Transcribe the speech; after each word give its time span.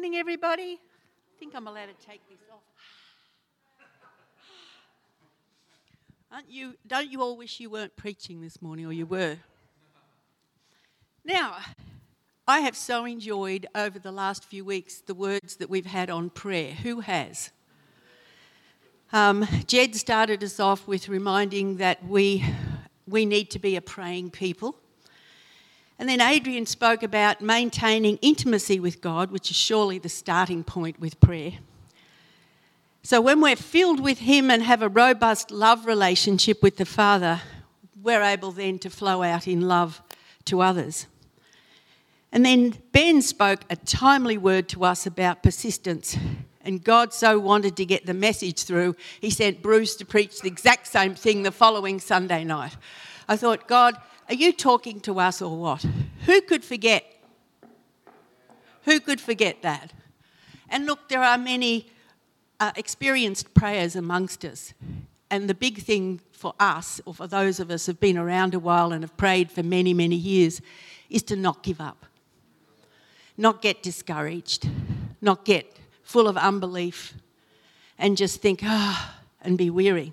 morning, 0.00 0.16
everybody. 0.16 0.80
I 0.80 1.38
think 1.38 1.54
I'm 1.54 1.66
allowed 1.66 1.88
to 1.88 2.06
take 2.06 2.26
this 2.30 2.38
off. 2.50 2.62
Aren't 6.32 6.48
you, 6.48 6.74
don't 6.86 7.12
you 7.12 7.20
all 7.20 7.36
wish 7.36 7.60
you 7.60 7.68
weren't 7.68 7.94
preaching 7.96 8.40
this 8.40 8.62
morning, 8.62 8.86
or 8.86 8.94
you 8.94 9.04
were? 9.04 9.36
Now, 11.22 11.58
I 12.48 12.60
have 12.60 12.74
so 12.76 13.04
enjoyed 13.04 13.66
over 13.74 13.98
the 13.98 14.10
last 14.10 14.46
few 14.46 14.64
weeks 14.64 15.02
the 15.02 15.14
words 15.14 15.56
that 15.56 15.68
we've 15.68 15.84
had 15.84 16.08
on 16.08 16.30
prayer. 16.30 16.72
Who 16.72 17.00
has? 17.00 17.50
Um, 19.12 19.46
Jed 19.66 19.94
started 19.94 20.42
us 20.42 20.58
off 20.58 20.88
with 20.88 21.10
reminding 21.10 21.76
that 21.76 22.02
we, 22.06 22.42
we 23.06 23.26
need 23.26 23.50
to 23.50 23.58
be 23.58 23.76
a 23.76 23.82
praying 23.82 24.30
people. 24.30 24.79
And 26.00 26.08
then 26.08 26.22
Adrian 26.22 26.64
spoke 26.64 27.02
about 27.02 27.42
maintaining 27.42 28.16
intimacy 28.22 28.80
with 28.80 29.02
God, 29.02 29.30
which 29.30 29.50
is 29.50 29.56
surely 29.58 29.98
the 29.98 30.08
starting 30.08 30.64
point 30.64 30.98
with 30.98 31.20
prayer. 31.20 31.58
So 33.02 33.20
when 33.20 33.42
we're 33.42 33.54
filled 33.54 34.00
with 34.00 34.20
Him 34.20 34.50
and 34.50 34.62
have 34.62 34.80
a 34.80 34.88
robust 34.88 35.50
love 35.50 35.84
relationship 35.84 36.62
with 36.62 36.78
the 36.78 36.86
Father, 36.86 37.42
we're 38.02 38.22
able 38.22 38.50
then 38.50 38.78
to 38.78 38.88
flow 38.88 39.22
out 39.22 39.46
in 39.46 39.68
love 39.68 40.00
to 40.46 40.62
others. 40.62 41.06
And 42.32 42.46
then 42.46 42.78
Ben 42.92 43.20
spoke 43.20 43.60
a 43.68 43.76
timely 43.76 44.38
word 44.38 44.70
to 44.70 44.84
us 44.84 45.06
about 45.06 45.42
persistence. 45.42 46.16
And 46.62 46.82
God 46.82 47.12
so 47.12 47.38
wanted 47.38 47.76
to 47.76 47.84
get 47.84 48.06
the 48.06 48.14
message 48.14 48.62
through, 48.62 48.96
He 49.20 49.28
sent 49.28 49.60
Bruce 49.60 49.96
to 49.96 50.06
preach 50.06 50.40
the 50.40 50.48
exact 50.48 50.86
same 50.86 51.14
thing 51.14 51.42
the 51.42 51.52
following 51.52 52.00
Sunday 52.00 52.42
night. 52.42 52.74
I 53.28 53.36
thought, 53.36 53.68
God, 53.68 53.96
are 54.30 54.34
you 54.34 54.52
talking 54.52 55.00
to 55.00 55.18
us 55.18 55.42
or 55.42 55.56
what? 55.56 55.84
Who 56.26 56.40
could 56.42 56.64
forget? 56.64 57.04
Who 58.84 59.00
could 59.00 59.20
forget 59.20 59.62
that? 59.62 59.92
And 60.68 60.86
look, 60.86 61.08
there 61.08 61.22
are 61.22 61.36
many 61.36 61.90
uh, 62.60 62.70
experienced 62.76 63.52
prayers 63.54 63.96
amongst 63.96 64.44
us. 64.44 64.72
And 65.32 65.48
the 65.48 65.54
big 65.54 65.82
thing 65.82 66.20
for 66.30 66.54
us, 66.60 67.00
or 67.04 67.12
for 67.12 67.26
those 67.26 67.58
of 67.58 67.72
us 67.72 67.86
who've 67.86 67.98
been 67.98 68.16
around 68.16 68.54
a 68.54 68.60
while 68.60 68.92
and 68.92 69.02
have 69.02 69.16
prayed 69.16 69.50
for 69.50 69.64
many, 69.64 69.92
many 69.92 70.14
years, 70.14 70.62
is 71.08 71.24
to 71.24 71.34
not 71.34 71.64
give 71.64 71.80
up, 71.80 72.06
not 73.36 73.60
get 73.60 73.82
discouraged, 73.82 74.68
not 75.20 75.44
get 75.44 75.76
full 76.04 76.28
of 76.28 76.36
unbelief, 76.36 77.14
and 77.98 78.16
just 78.16 78.40
think, 78.40 78.60
ah, 78.62 79.12
oh, 79.12 79.24
and 79.42 79.58
be 79.58 79.70
weary. 79.70 80.12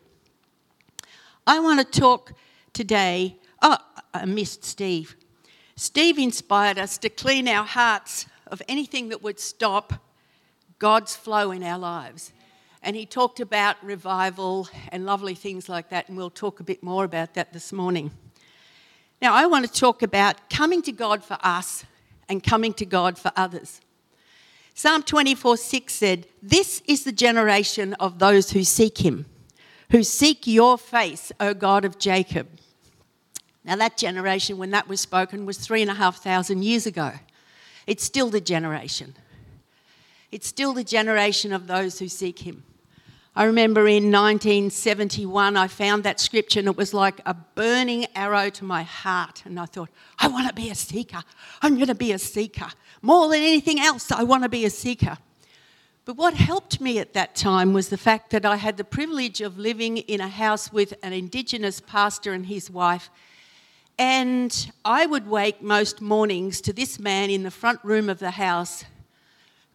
I 1.45 1.59
want 1.59 1.79
to 1.79 1.99
talk 1.99 2.33
today. 2.73 3.37
Oh, 3.61 3.77
I 4.13 4.25
missed 4.25 4.63
Steve. 4.63 5.15
Steve 5.75 6.17
inspired 6.17 6.77
us 6.79 6.97
to 6.99 7.09
clean 7.09 7.47
our 7.47 7.65
hearts 7.65 8.25
of 8.47 8.61
anything 8.67 9.09
that 9.09 9.21
would 9.21 9.39
stop 9.39 9.93
God's 10.79 11.15
flow 11.15 11.51
in 11.51 11.63
our 11.63 11.77
lives. 11.77 12.33
And 12.81 12.95
he 12.95 13.05
talked 13.05 13.39
about 13.39 13.75
revival 13.83 14.69
and 14.91 15.05
lovely 15.05 15.35
things 15.35 15.67
like 15.67 15.89
that, 15.89 16.07
and 16.07 16.17
we'll 16.17 16.29
talk 16.29 16.59
a 16.59 16.63
bit 16.63 16.81
more 16.83 17.03
about 17.03 17.33
that 17.33 17.53
this 17.53 17.73
morning. 17.73 18.11
Now, 19.21 19.33
I 19.33 19.47
want 19.47 19.65
to 19.65 19.71
talk 19.71 20.03
about 20.03 20.49
coming 20.49 20.81
to 20.83 20.91
God 20.91 21.23
for 21.23 21.37
us 21.41 21.85
and 22.29 22.43
coming 22.43 22.73
to 22.73 22.85
God 22.85 23.17
for 23.17 23.31
others. 23.35 23.81
Psalm 24.73 25.01
24 25.01 25.57
6 25.57 25.93
said, 25.93 26.27
This 26.41 26.83
is 26.85 27.03
the 27.03 27.11
generation 27.11 27.95
of 27.95 28.19
those 28.19 28.51
who 28.51 28.63
seek 28.63 28.99
him, 28.99 29.25
who 29.89 30.03
seek 30.03 30.45
your 30.45 30.77
face, 30.77 31.31
O 31.39 31.55
God 31.55 31.83
of 31.83 31.97
Jacob. 31.97 32.47
Now, 33.67 33.75
that 33.75 33.97
generation, 33.97 34.57
when 34.57 34.71
that 34.71 34.87
was 34.87 35.01
spoken, 35.01 35.45
was 35.45 35.57
three 35.57 35.81
and 35.81 35.91
a 35.91 35.93
half 35.93 36.23
thousand 36.23 36.63
years 36.63 36.85
ago. 36.85 37.11
It's 37.85 38.01
still 38.01 38.29
the 38.29 38.39
generation. 38.39 39.13
It's 40.31 40.47
still 40.47 40.71
the 40.71 40.85
generation 40.85 41.51
of 41.51 41.67
those 41.67 41.99
who 41.99 42.07
seek 42.07 42.39
Him. 42.39 42.63
I 43.35 43.43
remember 43.43 43.81
in 43.81 44.05
1971, 44.05 45.57
I 45.57 45.67
found 45.67 46.05
that 46.05 46.21
scripture 46.21 46.59
and 46.59 46.69
it 46.69 46.77
was 46.77 46.93
like 46.93 47.19
a 47.25 47.33
burning 47.33 48.07
arrow 48.15 48.49
to 48.51 48.63
my 48.63 48.83
heart. 48.83 49.43
And 49.45 49.59
I 49.59 49.65
thought, 49.65 49.89
I 50.17 50.29
want 50.29 50.47
to 50.47 50.53
be 50.53 50.69
a 50.69 50.75
seeker. 50.75 51.21
I'm 51.61 51.75
going 51.75 51.87
to 51.87 51.93
be 51.93 52.13
a 52.13 52.19
seeker. 52.19 52.69
More 53.01 53.27
than 53.27 53.41
anything 53.41 53.81
else, 53.81 54.11
I 54.13 54.23
want 54.23 54.43
to 54.43 54.49
be 54.49 54.63
a 54.63 54.69
seeker. 54.69 55.17
But 56.05 56.15
what 56.15 56.35
helped 56.35 56.79
me 56.79 56.99
at 56.99 57.13
that 57.13 57.35
time 57.35 57.73
was 57.73 57.89
the 57.89 57.97
fact 57.97 58.29
that 58.31 58.45
I 58.45 58.55
had 58.55 58.77
the 58.77 58.85
privilege 58.85 59.41
of 59.41 59.59
living 59.59 59.97
in 59.97 60.21
a 60.21 60.29
house 60.29 60.71
with 60.71 60.93
an 61.03 61.11
Indigenous 61.11 61.81
pastor 61.81 62.31
and 62.31 62.45
his 62.45 62.71
wife 62.71 63.09
and 63.99 64.71
I 64.85 65.05
would 65.05 65.27
wake 65.27 65.61
most 65.61 66.01
mornings 66.01 66.61
to 66.61 66.73
this 66.73 66.99
man 66.99 67.29
in 67.29 67.43
the 67.43 67.51
front 67.51 67.79
room 67.83 68.09
of 68.09 68.19
the 68.19 68.31
house, 68.31 68.85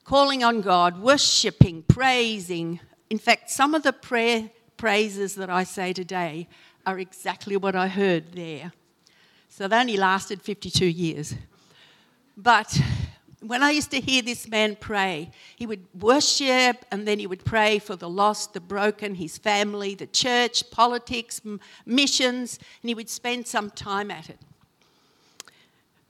calling 0.05 0.45
on 0.45 0.61
God, 0.61 1.01
worshipping, 1.01 1.83
praising. 1.83 2.81
In 3.11 3.19
fact, 3.19 3.51
some 3.51 3.75
of 3.75 3.83
the 3.83 3.93
prayer 3.93 4.51
praises 4.77 5.35
that 5.37 5.51
I 5.51 5.65
say 5.65 5.93
today 5.93 6.49
are 6.87 6.99
exactly 6.99 7.57
what 7.57 7.75
I 7.75 7.89
heard 7.89 8.33
there. 8.33 8.73
So 9.49 9.69
they 9.69 9.77
only 9.77 9.97
lasted 9.97 10.41
52 10.41 10.87
years. 10.87 11.35
But 12.37 12.81
when 13.43 13.63
I 13.63 13.71
used 13.71 13.91
to 13.91 14.01
hear 14.01 14.23
this 14.23 14.49
man 14.49 14.77
pray, 14.77 15.31
he 15.57 15.67
would 15.67 15.85
worship 16.01 16.85
and 16.91 17.07
then 17.07 17.19
he 17.19 17.27
would 17.27 17.45
pray 17.45 17.79
for 17.79 17.97
the 17.97 18.09
lost, 18.09 18.55
the 18.55 18.61
broken, 18.61 19.17
his 19.17 19.37
family, 19.37 19.95
the 19.95 20.07
church, 20.07 20.71
politics, 20.71 21.41
m- 21.45 21.61
missions, 21.85 22.59
and 22.83 22.89
he 22.89 22.95
would 22.95 23.11
spend 23.11 23.47
some 23.47 23.71
time 23.71 24.11
at 24.11 24.31
it. 24.31 24.39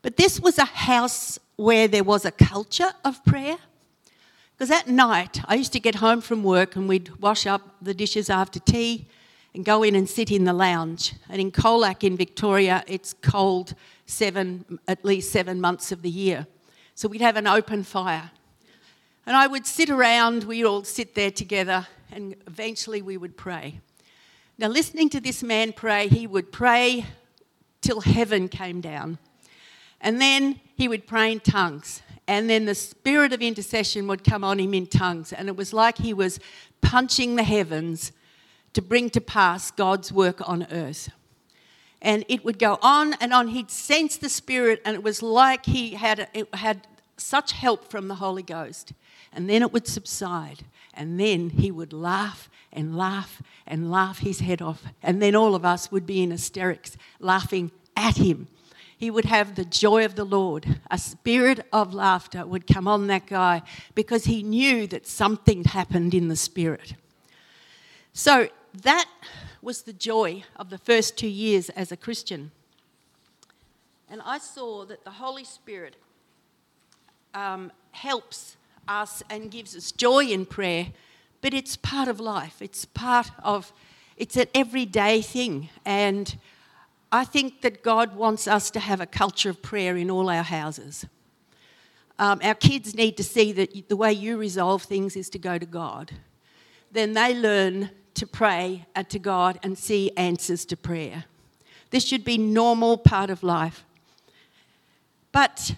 But 0.02 0.16
this 0.16 0.40
was 0.40 0.58
a 0.58 0.64
house 0.64 1.38
where 1.56 1.88
there 1.88 2.04
was 2.04 2.24
a 2.24 2.30
culture 2.30 2.92
of 3.04 3.24
prayer. 3.24 3.56
Because 4.56 4.70
at 4.70 4.88
night, 4.88 5.40
I 5.46 5.54
used 5.54 5.72
to 5.72 5.80
get 5.80 5.96
home 5.96 6.20
from 6.20 6.42
work 6.42 6.76
and 6.76 6.88
we'd 6.88 7.16
wash 7.20 7.46
up 7.46 7.76
the 7.80 7.94
dishes 7.94 8.28
after 8.28 8.60
tea 8.60 9.06
and 9.54 9.64
go 9.64 9.82
in 9.82 9.94
and 9.94 10.08
sit 10.08 10.30
in 10.30 10.44
the 10.44 10.52
lounge. 10.52 11.14
And 11.28 11.40
in 11.40 11.50
Colac 11.50 12.04
in 12.04 12.16
Victoria, 12.16 12.84
it's 12.86 13.14
cold 13.22 13.74
seven, 14.06 14.78
at 14.86 15.04
least 15.04 15.32
seven 15.32 15.60
months 15.60 15.92
of 15.92 16.02
the 16.02 16.10
year. 16.10 16.46
So 16.94 17.08
we'd 17.08 17.20
have 17.20 17.36
an 17.36 17.46
open 17.46 17.84
fire. 17.84 18.30
And 19.26 19.36
I 19.36 19.46
would 19.46 19.66
sit 19.66 19.88
around, 19.88 20.44
we'd 20.44 20.64
all 20.64 20.84
sit 20.84 21.14
there 21.14 21.30
together, 21.30 21.86
and 22.10 22.34
eventually 22.46 23.02
we 23.02 23.16
would 23.16 23.36
pray. 23.36 23.80
Now, 24.58 24.68
listening 24.68 25.08
to 25.10 25.20
this 25.20 25.42
man 25.42 25.72
pray, 25.72 26.08
he 26.08 26.26
would 26.26 26.52
pray 26.52 27.06
till 27.80 28.00
heaven 28.00 28.48
came 28.48 28.80
down. 28.80 29.18
And 30.00 30.20
then 30.20 30.60
he 30.76 30.88
would 30.88 31.06
pray 31.06 31.32
in 31.32 31.40
tongues. 31.40 32.02
And 32.26 32.50
then 32.50 32.66
the 32.66 32.74
spirit 32.74 33.32
of 33.32 33.40
intercession 33.40 34.06
would 34.08 34.24
come 34.24 34.44
on 34.44 34.58
him 34.58 34.74
in 34.74 34.86
tongues. 34.86 35.32
And 35.32 35.48
it 35.48 35.56
was 35.56 35.72
like 35.72 35.98
he 35.98 36.12
was 36.12 36.38
punching 36.80 37.36
the 37.36 37.44
heavens 37.44 38.12
to 38.74 38.82
bring 38.82 39.10
to 39.10 39.20
pass 39.20 39.70
God's 39.70 40.12
work 40.12 40.46
on 40.48 40.66
earth 40.70 41.10
and 42.02 42.24
it 42.28 42.44
would 42.44 42.58
go 42.58 42.78
on 42.82 43.14
and 43.14 43.32
on. 43.32 43.48
He'd 43.48 43.70
sense 43.70 44.16
the 44.16 44.28
Spirit, 44.28 44.82
and 44.84 44.94
it 44.94 45.02
was 45.02 45.22
like 45.22 45.64
he 45.64 45.94
had, 45.94 46.28
had 46.52 46.86
such 47.16 47.52
help 47.52 47.88
from 47.88 48.08
the 48.08 48.16
Holy 48.16 48.42
Ghost. 48.42 48.92
And 49.32 49.48
then 49.48 49.62
it 49.62 49.72
would 49.72 49.86
subside, 49.86 50.64
and 50.92 51.18
then 51.18 51.50
he 51.50 51.70
would 51.70 51.92
laugh 51.92 52.50
and 52.72 52.96
laugh 52.96 53.40
and 53.66 53.90
laugh 53.90 54.18
his 54.18 54.40
head 54.40 54.60
off. 54.60 54.82
And 55.02 55.22
then 55.22 55.34
all 55.34 55.54
of 55.54 55.64
us 55.64 55.90
would 55.90 56.04
be 56.04 56.22
in 56.22 56.32
hysterics, 56.32 56.96
laughing 57.20 57.70
at 57.96 58.16
him. 58.16 58.48
He 58.98 59.10
would 59.10 59.24
have 59.24 59.54
the 59.54 59.64
joy 59.64 60.04
of 60.04 60.16
the 60.16 60.24
Lord. 60.24 60.80
A 60.90 60.98
spirit 60.98 61.66
of 61.72 61.94
laughter 61.94 62.44
would 62.44 62.66
come 62.66 62.86
on 62.86 63.06
that 63.06 63.26
guy 63.26 63.62
because 63.94 64.24
he 64.24 64.42
knew 64.42 64.86
that 64.88 65.06
something 65.06 65.64
happened 65.64 66.14
in 66.14 66.28
the 66.28 66.36
spirit. 66.36 66.94
So 68.12 68.48
that 68.82 69.06
was 69.62 69.82
the 69.82 69.92
joy 69.92 70.42
of 70.56 70.68
the 70.70 70.78
first 70.78 71.16
two 71.16 71.28
years 71.28 71.70
as 71.70 71.92
a 71.92 71.96
Christian. 71.96 72.50
And 74.10 74.20
I 74.24 74.38
saw 74.38 74.84
that 74.86 75.04
the 75.04 75.10
Holy 75.12 75.44
Spirit 75.44 75.96
um, 77.32 77.70
helps 77.92 78.56
us 78.88 79.22
and 79.30 79.50
gives 79.50 79.76
us 79.76 79.92
joy 79.92 80.24
in 80.26 80.44
prayer, 80.44 80.88
but 81.40 81.54
it's 81.54 81.76
part 81.76 82.08
of 82.08 82.20
life. 82.20 82.60
It's 82.60 82.84
part 82.84 83.30
of, 83.42 83.72
it's 84.16 84.36
an 84.36 84.48
everyday 84.54 85.22
thing. 85.22 85.68
And 85.84 86.36
I 87.12 87.24
think 87.24 87.62
that 87.62 87.82
God 87.82 88.16
wants 88.16 88.48
us 88.48 88.70
to 88.72 88.80
have 88.80 89.00
a 89.00 89.06
culture 89.06 89.50
of 89.50 89.62
prayer 89.62 89.96
in 89.96 90.10
all 90.10 90.28
our 90.28 90.42
houses. 90.42 91.06
Um, 92.18 92.40
our 92.42 92.54
kids 92.54 92.94
need 92.94 93.16
to 93.16 93.24
see 93.24 93.52
that 93.52 93.88
the 93.88 93.96
way 93.96 94.12
you 94.12 94.36
resolve 94.36 94.82
things 94.82 95.16
is 95.16 95.30
to 95.30 95.38
go 95.38 95.56
to 95.58 95.66
God. 95.66 96.12
Then 96.92 97.14
they 97.14 97.34
learn 97.34 97.90
to 98.14 98.26
pray 98.26 98.86
to 99.08 99.18
God 99.18 99.58
and 99.62 99.76
see 99.76 100.10
answers 100.16 100.64
to 100.66 100.76
prayer. 100.76 101.24
This 101.90 102.06
should 102.06 102.24
be 102.24 102.38
normal 102.38 102.98
part 102.98 103.30
of 103.30 103.42
life. 103.42 103.84
But 105.32 105.74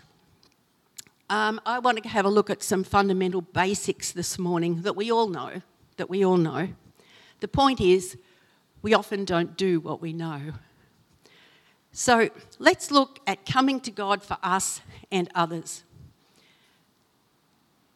um, 1.31 1.61
I 1.65 1.79
want 1.79 2.03
to 2.03 2.09
have 2.09 2.25
a 2.25 2.29
look 2.29 2.51
at 2.51 2.63
some 2.63 2.85
fundamental 2.85 3.41
basics 3.41 4.13
this 4.13 4.39
morning 4.39 4.83
that 4.83 4.97
we 4.97 5.11
all 5.11 5.29
know. 5.29 5.63
That 5.97 6.11
we 6.11 6.25
all 6.25 6.37
know. 6.37 6.69
The 7.41 7.49
point 7.49 7.81
is, 7.81 8.17
we 8.83 8.95
often 8.95 9.25
don't 9.25 9.57
do 9.57 9.81
what 9.81 10.03
we 10.03 10.13
know. 10.13 10.53
So 11.93 12.29
let's 12.59 12.91
look 12.91 13.21
at 13.27 13.47
coming 13.47 13.81
to 13.81 13.91
God 13.91 14.23
for 14.23 14.37
us 14.43 14.81
and 15.13 15.29
others. 15.35 15.85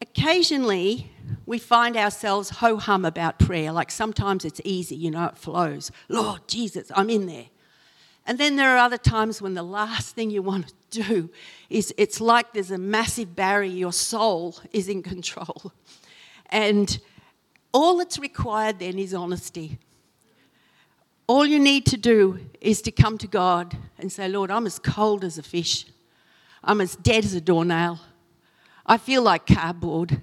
occasionally 0.00 1.10
we 1.46 1.58
find 1.58 1.96
ourselves 1.96 2.50
ho 2.50 2.76
hum 2.76 3.04
about 3.04 3.38
prayer. 3.38 3.72
Like 3.72 3.90
sometimes 3.90 4.44
it's 4.44 4.60
easy, 4.64 4.96
you 4.96 5.10
know, 5.10 5.26
it 5.26 5.38
flows. 5.38 5.90
Lord 6.08 6.46
Jesus, 6.48 6.90
I'm 6.94 7.10
in 7.10 7.26
there. 7.26 7.46
And 8.26 8.36
then 8.38 8.56
there 8.56 8.74
are 8.74 8.78
other 8.78 8.98
times 8.98 9.40
when 9.40 9.54
the 9.54 9.62
last 9.62 10.14
thing 10.14 10.30
you 10.30 10.42
want 10.42 10.68
to 10.90 11.02
do 11.02 11.30
is 11.70 11.94
it's 11.96 12.20
like 12.20 12.52
there's 12.52 12.70
a 12.70 12.78
massive 12.78 13.34
barrier, 13.34 13.72
your 13.72 13.92
soul 13.92 14.56
is 14.72 14.88
in 14.88 15.02
control. 15.02 15.72
And 16.50 16.98
all 17.72 17.98
that's 17.98 18.18
required 18.18 18.78
then 18.78 18.98
is 18.98 19.14
honesty. 19.14 19.78
All 21.26 21.46
you 21.46 21.58
need 21.58 21.84
to 21.86 21.96
do 21.96 22.38
is 22.60 22.82
to 22.82 22.90
come 22.90 23.18
to 23.18 23.26
God 23.26 23.76
and 23.98 24.10
say, 24.10 24.28
Lord, 24.28 24.50
I'm 24.50 24.66
as 24.66 24.78
cold 24.78 25.24
as 25.24 25.38
a 25.38 25.42
fish. 25.42 25.86
I'm 26.64 26.80
as 26.80 26.96
dead 26.96 27.24
as 27.24 27.34
a 27.34 27.40
doornail. 27.40 28.00
I 28.86 28.96
feel 28.96 29.22
like 29.22 29.46
cardboard. 29.46 30.22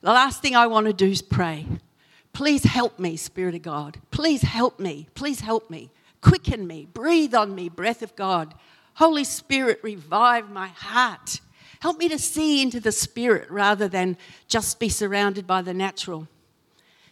The 0.00 0.12
last 0.12 0.42
thing 0.42 0.54
I 0.54 0.66
want 0.66 0.86
to 0.86 0.92
do 0.92 1.06
is 1.06 1.22
pray. 1.22 1.66
Please 2.32 2.64
help 2.64 2.98
me, 2.98 3.16
Spirit 3.16 3.54
of 3.54 3.62
God. 3.62 3.98
Please 4.10 4.42
help 4.42 4.78
me. 4.78 5.08
Please 5.14 5.40
help 5.40 5.70
me. 5.70 5.90
Quicken 6.20 6.66
me. 6.66 6.86
Breathe 6.92 7.34
on 7.34 7.54
me, 7.54 7.68
breath 7.68 8.02
of 8.02 8.14
God. 8.14 8.54
Holy 8.94 9.24
Spirit, 9.24 9.80
revive 9.82 10.50
my 10.50 10.68
heart. 10.68 11.40
Help 11.80 11.98
me 11.98 12.08
to 12.08 12.18
see 12.18 12.62
into 12.62 12.80
the 12.80 12.92
Spirit 12.92 13.50
rather 13.50 13.88
than 13.88 14.16
just 14.46 14.78
be 14.78 14.88
surrounded 14.88 15.46
by 15.46 15.62
the 15.62 15.74
natural. 15.74 16.28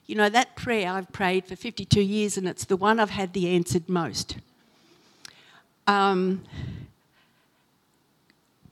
You 0.07 0.15
know, 0.15 0.29
that 0.29 0.55
prayer 0.55 0.89
I've 0.89 1.11
prayed 1.13 1.47
for 1.47 1.57
52 1.57 2.01
years, 2.01 2.37
and 2.37 2.47
it's 2.47 2.65
the 2.65 2.77
one 2.77 3.01
I've 3.01 3.11
had 3.11 3.33
the 3.33 3.49
answered 3.49 3.89
most. 3.89 4.37
Um, 5.89 6.45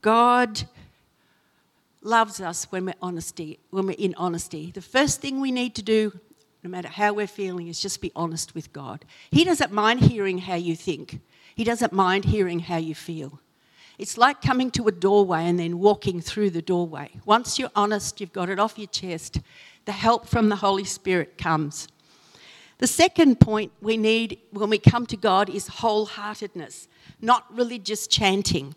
God 0.01 0.63
loves 2.05 2.39
us 2.39 2.71
when 2.71 2.85
we're 2.85 2.93
honesty, 3.01 3.59
when 3.71 3.87
we're 3.87 3.95
in 3.97 4.13
honesty. 4.15 4.71
The 4.71 4.81
first 4.81 5.21
thing 5.21 5.41
we 5.41 5.51
need 5.51 5.75
to 5.75 5.81
do, 5.81 6.17
no 6.63 6.69
matter 6.69 6.87
how 6.87 7.13
we're 7.13 7.27
feeling, 7.27 7.67
is 7.67 7.79
just 7.79 8.01
be 8.01 8.11
honest 8.15 8.55
with 8.55 8.71
God. 8.71 9.03
He 9.31 9.43
doesn't 9.43 9.71
mind 9.71 10.01
hearing 10.01 10.37
how 10.37 10.55
you 10.55 10.75
think. 10.75 11.19
He 11.55 11.63
doesn't 11.63 11.93
mind 11.93 12.25
hearing 12.25 12.59
how 12.59 12.77
you 12.77 12.95
feel. 12.95 13.39
It's 13.97 14.17
like 14.17 14.41
coming 14.41 14.71
to 14.71 14.87
a 14.87 14.91
doorway 14.91 15.45
and 15.45 15.57
then 15.57 15.79
walking 15.79 16.19
through 16.21 16.49
the 16.49 16.61
doorway. 16.61 17.11
Once 17.25 17.57
you're 17.57 17.71
honest, 17.75 18.19
you've 18.19 18.33
got 18.33 18.49
it 18.49 18.59
off 18.59 18.77
your 18.77 18.87
chest, 18.87 19.39
the 19.85 19.93
help 19.93 20.27
from 20.27 20.49
the 20.49 20.57
Holy 20.57 20.83
Spirit 20.83 21.37
comes. 21.37 21.87
The 22.77 22.87
second 22.87 23.39
point 23.39 23.71
we 23.81 23.95
need 23.95 24.39
when 24.51 24.69
we 24.69 24.79
come 24.79 25.05
to 25.07 25.15
God 25.17 25.49
is 25.49 25.69
wholeheartedness, 25.69 26.87
not 27.21 27.45
religious 27.55 28.05
chanting. 28.05 28.75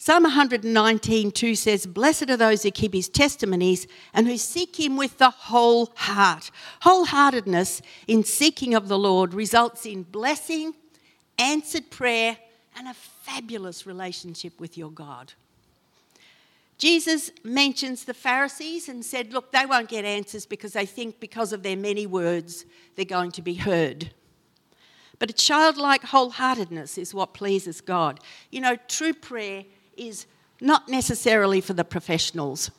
Psalm 0.00 0.24
119:2 0.24 1.56
says, 1.56 1.84
Blessed 1.84 2.30
are 2.30 2.36
those 2.36 2.62
who 2.62 2.70
keep 2.70 2.94
his 2.94 3.08
testimonies 3.08 3.88
and 4.14 4.28
who 4.28 4.38
seek 4.38 4.78
him 4.78 4.96
with 4.96 5.18
the 5.18 5.30
whole 5.30 5.92
heart. 5.96 6.52
Wholeheartedness 6.82 7.82
in 8.06 8.22
seeking 8.22 8.74
of 8.74 8.86
the 8.86 8.98
Lord 8.98 9.34
results 9.34 9.84
in 9.84 10.04
blessing, 10.04 10.74
answered 11.36 11.90
prayer, 11.90 12.38
and 12.76 12.86
a 12.86 12.94
fabulous 12.94 13.86
relationship 13.86 14.60
with 14.60 14.78
your 14.78 14.92
God. 14.92 15.32
Jesus 16.78 17.32
mentions 17.42 18.04
the 18.04 18.14
Pharisees 18.14 18.88
and 18.88 19.04
said, 19.04 19.32
Look, 19.32 19.50
they 19.50 19.66
won't 19.66 19.88
get 19.88 20.04
answers 20.04 20.46
because 20.46 20.74
they 20.74 20.86
think 20.86 21.18
because 21.18 21.52
of 21.52 21.64
their 21.64 21.76
many 21.76 22.06
words 22.06 22.64
they're 22.94 23.04
going 23.04 23.32
to 23.32 23.42
be 23.42 23.54
heard. 23.54 24.12
But 25.18 25.30
a 25.30 25.32
childlike 25.32 26.02
wholeheartedness 26.02 26.98
is 26.98 27.12
what 27.12 27.34
pleases 27.34 27.80
God. 27.80 28.20
You 28.52 28.60
know, 28.60 28.76
true 28.86 29.12
prayer 29.12 29.64
is 29.98 30.26
not 30.60 30.88
necessarily 30.88 31.60
for 31.60 31.72
the 31.72 31.84
professionals. 31.84 32.70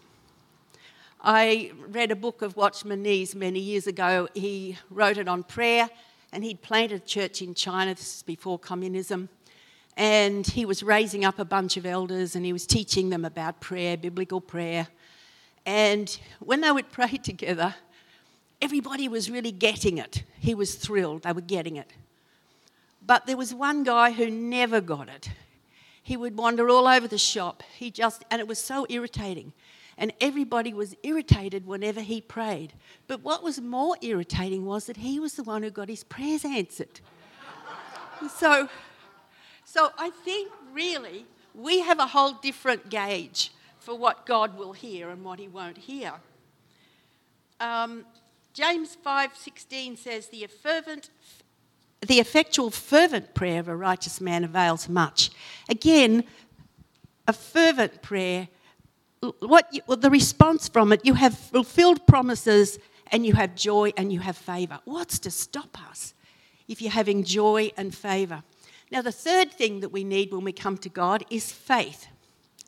I 1.21 1.71
read 1.89 2.11
a 2.11 2.15
book 2.15 2.41
of 2.41 2.55
Watchman 2.55 3.01
Nee's 3.01 3.35
many 3.35 3.59
years 3.59 3.87
ago. 3.87 4.29
He 4.33 4.77
wrote 4.89 5.17
it 5.17 5.27
on 5.27 5.43
prayer 5.43 5.89
and 6.31 6.43
he'd 6.43 6.61
planted 6.61 7.01
a 7.01 7.05
church 7.05 7.41
in 7.41 7.53
China. 7.53 7.93
This 7.93 8.17
is 8.17 8.23
before 8.23 8.57
communism 8.57 9.29
and 9.99 10.47
he 10.47 10.63
was 10.63 10.81
raising 10.81 11.25
up 11.25 11.39
a 11.39 11.45
bunch 11.45 11.75
of 11.75 11.85
elders 11.85 12.33
and 12.33 12.45
he 12.45 12.53
was 12.53 12.65
teaching 12.65 13.09
them 13.09 13.25
about 13.25 13.59
prayer, 13.59 13.97
biblical 13.97 14.39
prayer. 14.39 14.87
And 15.65 16.17
when 16.39 16.61
they 16.61 16.71
would 16.71 16.89
pray 16.91 17.17
together, 17.17 17.75
everybody 18.61 19.09
was 19.09 19.29
really 19.29 19.51
getting 19.51 19.97
it. 19.97 20.23
He 20.39 20.55
was 20.55 20.75
thrilled, 20.75 21.23
they 21.23 21.33
were 21.33 21.41
getting 21.41 21.75
it. 21.75 21.91
But 23.05 23.25
there 23.25 23.35
was 23.35 23.53
one 23.53 23.83
guy 23.83 24.11
who 24.11 24.29
never 24.29 24.79
got 24.79 25.09
it. 25.09 25.29
He 26.09 26.17
would 26.17 26.35
wander 26.35 26.67
all 26.69 26.87
over 26.87 27.07
the 27.07 27.19
shop. 27.19 27.61
He 27.77 27.91
just, 27.91 28.25
and 28.31 28.39
it 28.39 28.47
was 28.47 28.57
so 28.57 28.87
irritating. 28.89 29.53
And 29.95 30.11
everybody 30.19 30.73
was 30.73 30.95
irritated 31.03 31.67
whenever 31.67 32.01
he 32.01 32.19
prayed. 32.19 32.73
But 33.05 33.21
what 33.21 33.43
was 33.43 33.61
more 33.61 33.95
irritating 34.01 34.65
was 34.65 34.87
that 34.87 34.97
he 34.97 35.19
was 35.19 35.33
the 35.33 35.43
one 35.43 35.61
who 35.61 35.69
got 35.69 35.87
his 35.87 36.03
prayers 36.03 36.43
answered. 36.43 36.99
so 38.39 38.67
so 39.63 39.91
I 39.99 40.09
think 40.09 40.51
really 40.73 41.27
we 41.53 41.81
have 41.81 41.99
a 41.99 42.07
whole 42.07 42.33
different 42.33 42.89
gauge 42.89 43.51
for 43.77 43.95
what 43.95 44.25
God 44.25 44.57
will 44.57 44.73
hear 44.73 45.11
and 45.11 45.23
what 45.23 45.37
He 45.37 45.47
won't 45.47 45.77
hear. 45.77 46.13
Um, 47.59 48.07
James 48.53 48.97
5:16 49.05 49.95
says, 49.95 50.29
"The 50.29 50.47
fervent, 50.47 51.11
the 52.01 52.19
effectual 52.19 52.71
fervent 52.71 53.33
prayer 53.33 53.59
of 53.59 53.67
a 53.67 53.75
righteous 53.75 54.21
man 54.21 54.43
avails 54.43 54.87
much." 54.87 55.29
Again, 55.67 56.23
a 57.27 57.33
fervent 57.33 58.01
prayer. 58.01 58.47
What 59.39 59.67
you, 59.71 59.81
well, 59.85 59.97
the 59.97 60.09
response 60.09 60.69
from 60.69 60.93
it? 60.93 61.05
You 61.05 61.15
have 61.15 61.37
fulfilled 61.37 62.07
promises, 62.07 62.79
and 63.11 63.25
you 63.25 63.33
have 63.33 63.55
joy, 63.55 63.91
and 63.97 64.13
you 64.13 64.19
have 64.19 64.37
favour. 64.37 64.79
What's 64.85 65.19
to 65.19 65.31
stop 65.31 65.77
us 65.89 66.13
if 66.67 66.81
you're 66.81 66.91
having 66.91 67.23
joy 67.23 67.71
and 67.75 67.93
favour? 67.93 68.43
Now, 68.91 69.01
the 69.01 69.11
third 69.11 69.51
thing 69.51 69.81
that 69.81 69.89
we 69.89 70.03
need 70.03 70.31
when 70.31 70.43
we 70.43 70.51
come 70.51 70.77
to 70.79 70.89
God 70.89 71.23
is 71.29 71.51
faith 71.51 72.07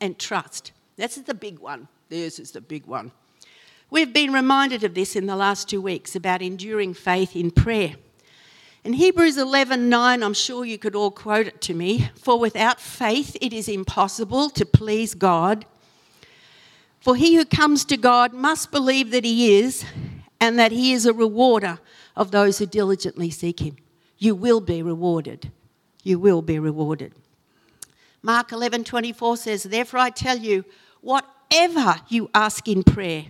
and 0.00 0.18
trust. 0.18 0.72
This 0.96 1.16
is 1.16 1.24
the 1.24 1.34
big 1.34 1.58
one. 1.58 1.88
This 2.08 2.38
is 2.38 2.52
the 2.52 2.60
big 2.60 2.86
one. 2.86 3.12
We've 3.90 4.12
been 4.12 4.32
reminded 4.32 4.84
of 4.84 4.94
this 4.94 5.16
in 5.16 5.26
the 5.26 5.36
last 5.36 5.68
two 5.68 5.80
weeks 5.80 6.14
about 6.14 6.42
enduring 6.42 6.94
faith 6.94 7.34
in 7.34 7.50
prayer. 7.50 7.96
In 8.84 8.94
Hebrews 8.94 9.36
11:9, 9.36 10.22
I'm 10.24 10.34
sure 10.34 10.64
you 10.64 10.78
could 10.78 10.96
all 10.96 11.10
quote 11.10 11.46
it 11.46 11.60
to 11.62 11.74
me, 11.74 12.10
for 12.16 12.38
without 12.38 12.80
faith 12.80 13.36
it 13.40 13.52
is 13.52 13.68
impossible 13.68 14.50
to 14.50 14.66
please 14.66 15.14
God. 15.14 15.64
For 17.00 17.16
he 17.16 17.36
who 17.36 17.44
comes 17.44 17.84
to 17.86 17.96
God 17.96 18.32
must 18.32 18.70
believe 18.70 19.10
that 19.10 19.24
he 19.24 19.56
is 19.56 19.84
and 20.40 20.58
that 20.58 20.72
he 20.72 20.92
is 20.92 21.06
a 21.06 21.12
rewarder 21.12 21.78
of 22.16 22.30
those 22.30 22.58
who 22.58 22.66
diligently 22.66 23.30
seek 23.30 23.60
him. 23.60 23.76
You 24.18 24.34
will 24.34 24.60
be 24.60 24.82
rewarded 24.82 25.50
you 26.02 26.18
will 26.18 26.42
be 26.42 26.58
rewarded. 26.58 27.12
Mark 28.22 28.52
11:24 28.52 29.36
says, 29.36 29.64
"Therefore 29.64 30.00
I 30.00 30.10
tell 30.10 30.38
you, 30.38 30.64
whatever 31.00 32.00
you 32.08 32.30
ask 32.34 32.68
in 32.68 32.82
prayer, 32.82 33.26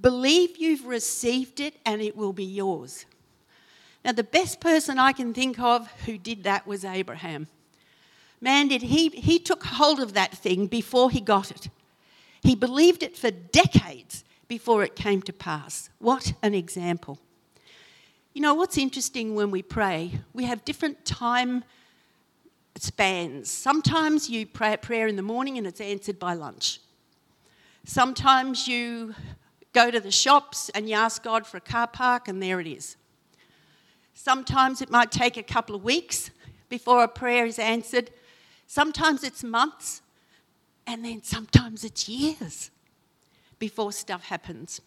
believe 0.00 0.56
you've 0.56 0.86
received 0.86 1.60
it 1.60 1.74
and 1.84 2.00
it 2.00 2.16
will 2.16 2.32
be 2.32 2.44
yours." 2.44 3.06
Now 4.04 4.12
the 4.12 4.24
best 4.24 4.60
person 4.60 4.98
I 4.98 5.12
can 5.12 5.34
think 5.34 5.58
of 5.58 5.90
who 6.06 6.16
did 6.16 6.44
that 6.44 6.66
was 6.66 6.84
Abraham. 6.84 7.48
Man, 8.40 8.68
did 8.68 8.82
he 8.82 9.08
he 9.10 9.38
took 9.38 9.64
hold 9.64 10.00
of 10.00 10.14
that 10.14 10.36
thing 10.36 10.66
before 10.66 11.10
he 11.10 11.20
got 11.20 11.50
it. 11.50 11.68
He 12.42 12.54
believed 12.54 13.02
it 13.02 13.16
for 13.16 13.30
decades 13.30 14.24
before 14.48 14.82
it 14.82 14.96
came 14.96 15.22
to 15.22 15.32
pass. 15.32 15.90
What 15.98 16.32
an 16.42 16.54
example. 16.54 17.18
You 18.32 18.40
know, 18.40 18.54
what's 18.54 18.78
interesting 18.78 19.34
when 19.34 19.50
we 19.50 19.62
pray, 19.62 20.20
we 20.32 20.44
have 20.44 20.64
different 20.64 21.04
time 21.04 21.64
spans. 22.76 23.50
Sometimes 23.50 24.30
you 24.30 24.46
pray 24.46 24.72
a 24.72 24.78
prayer 24.78 25.06
in 25.06 25.16
the 25.16 25.22
morning 25.22 25.58
and 25.58 25.66
it's 25.66 25.80
answered 25.80 26.18
by 26.18 26.34
lunch. 26.34 26.80
Sometimes 27.84 28.66
you 28.66 29.14
go 29.72 29.90
to 29.90 30.00
the 30.00 30.10
shops 30.10 30.70
and 30.70 30.88
you 30.88 30.94
ask 30.94 31.22
God 31.22 31.46
for 31.46 31.56
a 31.56 31.60
car 31.60 31.86
park 31.86 32.28
and 32.28 32.42
there 32.42 32.60
it 32.60 32.66
is. 32.66 32.96
Sometimes 34.14 34.82
it 34.82 34.90
might 34.90 35.10
take 35.10 35.36
a 35.36 35.42
couple 35.42 35.74
of 35.74 35.82
weeks 35.82 36.30
before 36.68 37.02
a 37.02 37.08
prayer 37.08 37.46
is 37.46 37.58
answered. 37.58 38.10
Sometimes 38.66 39.24
it's 39.24 39.42
months 39.42 40.02
and 40.86 41.04
then 41.04 41.22
sometimes 41.22 41.84
it's 41.84 42.08
years 42.08 42.70
before 43.58 43.92
stuff 43.92 44.24
happens. 44.24 44.80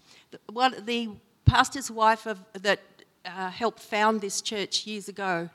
One, 0.52 0.76
the 0.86 1.10
pastor's 1.46 1.90
wife 1.90 2.26
of, 2.26 2.40
that 2.54 2.80
uh, 3.26 3.50
helped 3.50 3.80
found 3.80 4.22
this 4.22 4.42
church 4.42 4.86
years 4.86 5.08
ago 5.08 5.50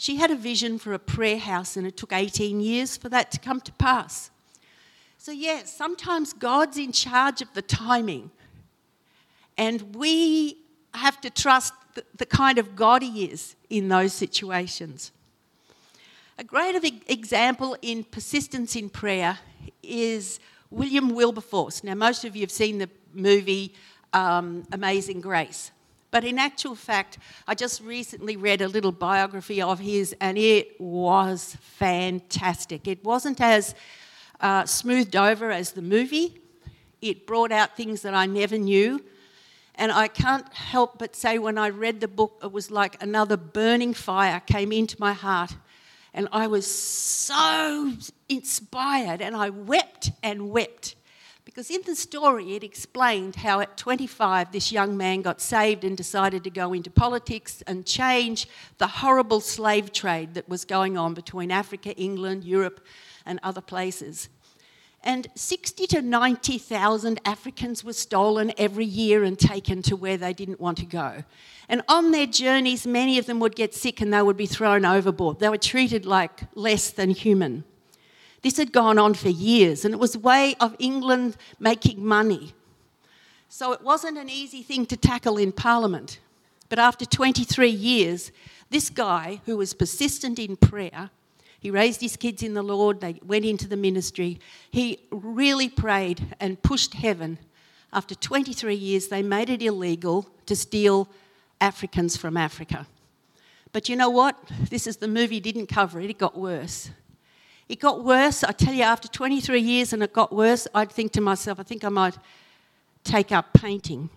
she 0.00 0.16
had 0.16 0.30
a 0.30 0.34
vision 0.34 0.78
for 0.78 0.94
a 0.94 0.98
prayer 0.98 1.36
house, 1.36 1.76
and 1.76 1.86
it 1.86 1.94
took 1.98 2.10
18 2.10 2.58
years 2.58 2.96
for 2.96 3.10
that 3.10 3.30
to 3.32 3.38
come 3.38 3.60
to 3.60 3.72
pass. 3.72 4.30
So, 5.18 5.30
yes, 5.30 5.60
yeah, 5.60 5.66
sometimes 5.66 6.32
God's 6.32 6.78
in 6.78 6.90
charge 6.90 7.42
of 7.42 7.52
the 7.52 7.60
timing, 7.60 8.30
and 9.58 9.94
we 9.94 10.56
have 10.94 11.20
to 11.20 11.28
trust 11.28 11.74
the, 12.16 12.26
kind 12.26 12.58
of 12.58 12.76
God 12.76 13.02
He 13.02 13.24
is 13.24 13.56
in 13.68 13.88
those 13.88 14.12
situations. 14.12 15.12
A 16.38 16.44
great 16.44 17.02
example 17.08 17.76
in 17.82 18.04
persistence 18.04 18.74
in 18.76 18.88
prayer 18.88 19.38
is 19.82 20.40
William 20.70 21.10
Wilberforce. 21.14 21.84
Now, 21.84 21.94
most 21.94 22.24
of 22.24 22.34
you 22.34 22.42
have 22.42 22.50
seen 22.50 22.78
the 22.78 22.88
movie 23.12 23.74
um, 24.12 24.64
Amazing 24.72 25.20
Grace. 25.20 25.70
But 26.10 26.24
in 26.24 26.38
actual 26.38 26.74
fact, 26.74 27.18
I 27.46 27.54
just 27.54 27.82
recently 27.82 28.36
read 28.36 28.62
a 28.62 28.68
little 28.68 28.90
biography 28.90 29.62
of 29.62 29.78
his 29.78 30.14
and 30.20 30.36
it 30.36 30.80
was 30.80 31.56
fantastic. 31.60 32.88
It 32.88 33.04
wasn't 33.04 33.40
as 33.40 33.74
uh, 34.40 34.64
smoothed 34.66 35.14
over 35.14 35.50
as 35.50 35.72
the 35.72 35.82
movie, 35.82 36.40
it 37.02 37.26
brought 37.26 37.52
out 37.52 37.76
things 37.76 38.02
that 38.02 38.14
I 38.14 38.26
never 38.26 38.58
knew. 38.58 39.02
And 39.80 39.90
I 39.90 40.08
can't 40.08 40.46
help 40.52 40.98
but 40.98 41.16
say, 41.16 41.38
when 41.38 41.56
I 41.56 41.70
read 41.70 42.00
the 42.00 42.06
book, 42.06 42.38
it 42.42 42.52
was 42.52 42.70
like 42.70 43.02
another 43.02 43.38
burning 43.38 43.94
fire 43.94 44.38
came 44.44 44.72
into 44.72 44.94
my 45.00 45.14
heart. 45.14 45.56
And 46.12 46.28
I 46.32 46.48
was 46.48 46.66
so 46.66 47.94
inspired, 48.28 49.22
and 49.22 49.34
I 49.34 49.48
wept 49.48 50.10
and 50.22 50.50
wept. 50.50 50.96
Because 51.46 51.70
in 51.70 51.80
the 51.86 51.96
story, 51.96 52.54
it 52.56 52.62
explained 52.62 53.36
how 53.36 53.60
at 53.60 53.78
25, 53.78 54.52
this 54.52 54.70
young 54.70 54.98
man 54.98 55.22
got 55.22 55.40
saved 55.40 55.82
and 55.82 55.96
decided 55.96 56.44
to 56.44 56.50
go 56.50 56.74
into 56.74 56.90
politics 56.90 57.62
and 57.66 57.86
change 57.86 58.48
the 58.76 58.86
horrible 58.86 59.40
slave 59.40 59.94
trade 59.94 60.34
that 60.34 60.46
was 60.46 60.66
going 60.66 60.98
on 60.98 61.14
between 61.14 61.50
Africa, 61.50 61.96
England, 61.96 62.44
Europe, 62.44 62.84
and 63.24 63.40
other 63.42 63.62
places. 63.62 64.28
And 65.02 65.28
60 65.34 65.86
to 65.88 66.02
90,000 66.02 67.20
Africans 67.24 67.82
were 67.82 67.94
stolen 67.94 68.52
every 68.58 68.84
year 68.84 69.24
and 69.24 69.38
taken 69.38 69.80
to 69.82 69.96
where 69.96 70.18
they 70.18 70.34
didn't 70.34 70.60
want 70.60 70.76
to 70.78 70.86
go. 70.86 71.24
And 71.70 71.82
on 71.88 72.10
their 72.10 72.26
journeys, 72.26 72.86
many 72.86 73.18
of 73.18 73.24
them 73.24 73.40
would 73.40 73.56
get 73.56 73.74
sick 73.74 74.00
and 74.02 74.12
they 74.12 74.20
would 74.20 74.36
be 74.36 74.46
thrown 74.46 74.84
overboard. 74.84 75.38
They 75.38 75.48
were 75.48 75.56
treated 75.56 76.04
like 76.04 76.42
less 76.54 76.90
than 76.90 77.10
human. 77.10 77.64
This 78.42 78.56
had 78.56 78.72
gone 78.72 78.98
on 78.98 79.14
for 79.14 79.28
years, 79.28 79.84
and 79.84 79.92
it 79.92 80.00
was 80.00 80.14
a 80.14 80.18
way 80.18 80.54
of 80.60 80.74
England 80.78 81.36
making 81.58 82.04
money. 82.04 82.54
So 83.48 83.72
it 83.72 83.82
wasn't 83.82 84.16
an 84.16 84.30
easy 84.30 84.62
thing 84.62 84.86
to 84.86 84.96
tackle 84.96 85.36
in 85.36 85.52
Parliament. 85.52 86.20
But 86.68 86.78
after 86.78 87.04
23 87.04 87.68
years, 87.68 88.32
this 88.70 88.88
guy, 88.88 89.40
who 89.44 89.56
was 89.56 89.74
persistent 89.74 90.38
in 90.38 90.56
prayer, 90.56 91.10
he 91.60 91.70
raised 91.70 92.00
his 92.00 92.16
kids 92.16 92.42
in 92.42 92.54
the 92.54 92.62
Lord, 92.62 93.00
they 93.00 93.20
went 93.24 93.44
into 93.44 93.68
the 93.68 93.76
ministry. 93.76 94.40
He 94.70 94.98
really 95.10 95.68
prayed 95.68 96.34
and 96.40 96.60
pushed 96.62 96.94
heaven. 96.94 97.38
After 97.92 98.14
23 98.14 98.74
years, 98.74 99.08
they 99.08 99.22
made 99.22 99.50
it 99.50 99.62
illegal 99.62 100.26
to 100.46 100.56
steal 100.56 101.06
Africans 101.60 102.16
from 102.16 102.38
Africa. 102.38 102.86
But 103.72 103.88
you 103.88 103.96
know 103.96 104.08
what? 104.08 104.36
This 104.70 104.86
is 104.86 104.96
the 104.96 105.06
movie 105.06 105.38
didn't 105.38 105.66
cover 105.66 106.00
it, 106.00 106.10
it 106.10 106.18
got 106.18 106.36
worse. 106.36 106.90
It 107.68 107.78
got 107.78 108.02
worse. 108.02 108.42
I 108.42 108.50
tell 108.50 108.74
you, 108.74 108.82
after 108.82 109.06
23 109.06 109.60
years 109.60 109.92
and 109.92 110.02
it 110.02 110.12
got 110.12 110.32
worse, 110.32 110.66
I'd 110.74 110.90
think 110.90 111.12
to 111.12 111.20
myself, 111.20 111.60
I 111.60 111.62
think 111.62 111.84
I 111.84 111.88
might 111.88 112.16
take 113.04 113.30
up 113.30 113.52
painting 113.52 114.10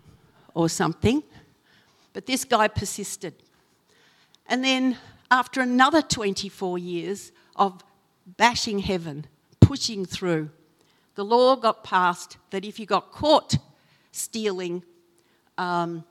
or 0.55 0.69
something. 0.69 1.21
But 2.13 2.25
this 2.25 2.45
guy 2.45 2.67
persisted. 2.67 3.35
And 4.47 4.63
then, 4.63 4.97
after 5.33 5.61
another 5.61 6.03
24 6.03 6.77
years 6.77 7.31
of 7.55 7.83
bashing 8.37 8.77
heaven, 8.77 9.25
pushing 9.59 10.05
through, 10.05 10.51
the 11.15 11.25
law 11.25 11.55
got 11.55 11.83
passed 11.83 12.37
that 12.51 12.63
if 12.63 12.79
you 12.79 12.85
got 12.85 13.11
caught 13.11 13.57
stealing 14.11 14.83
um, 15.57 16.03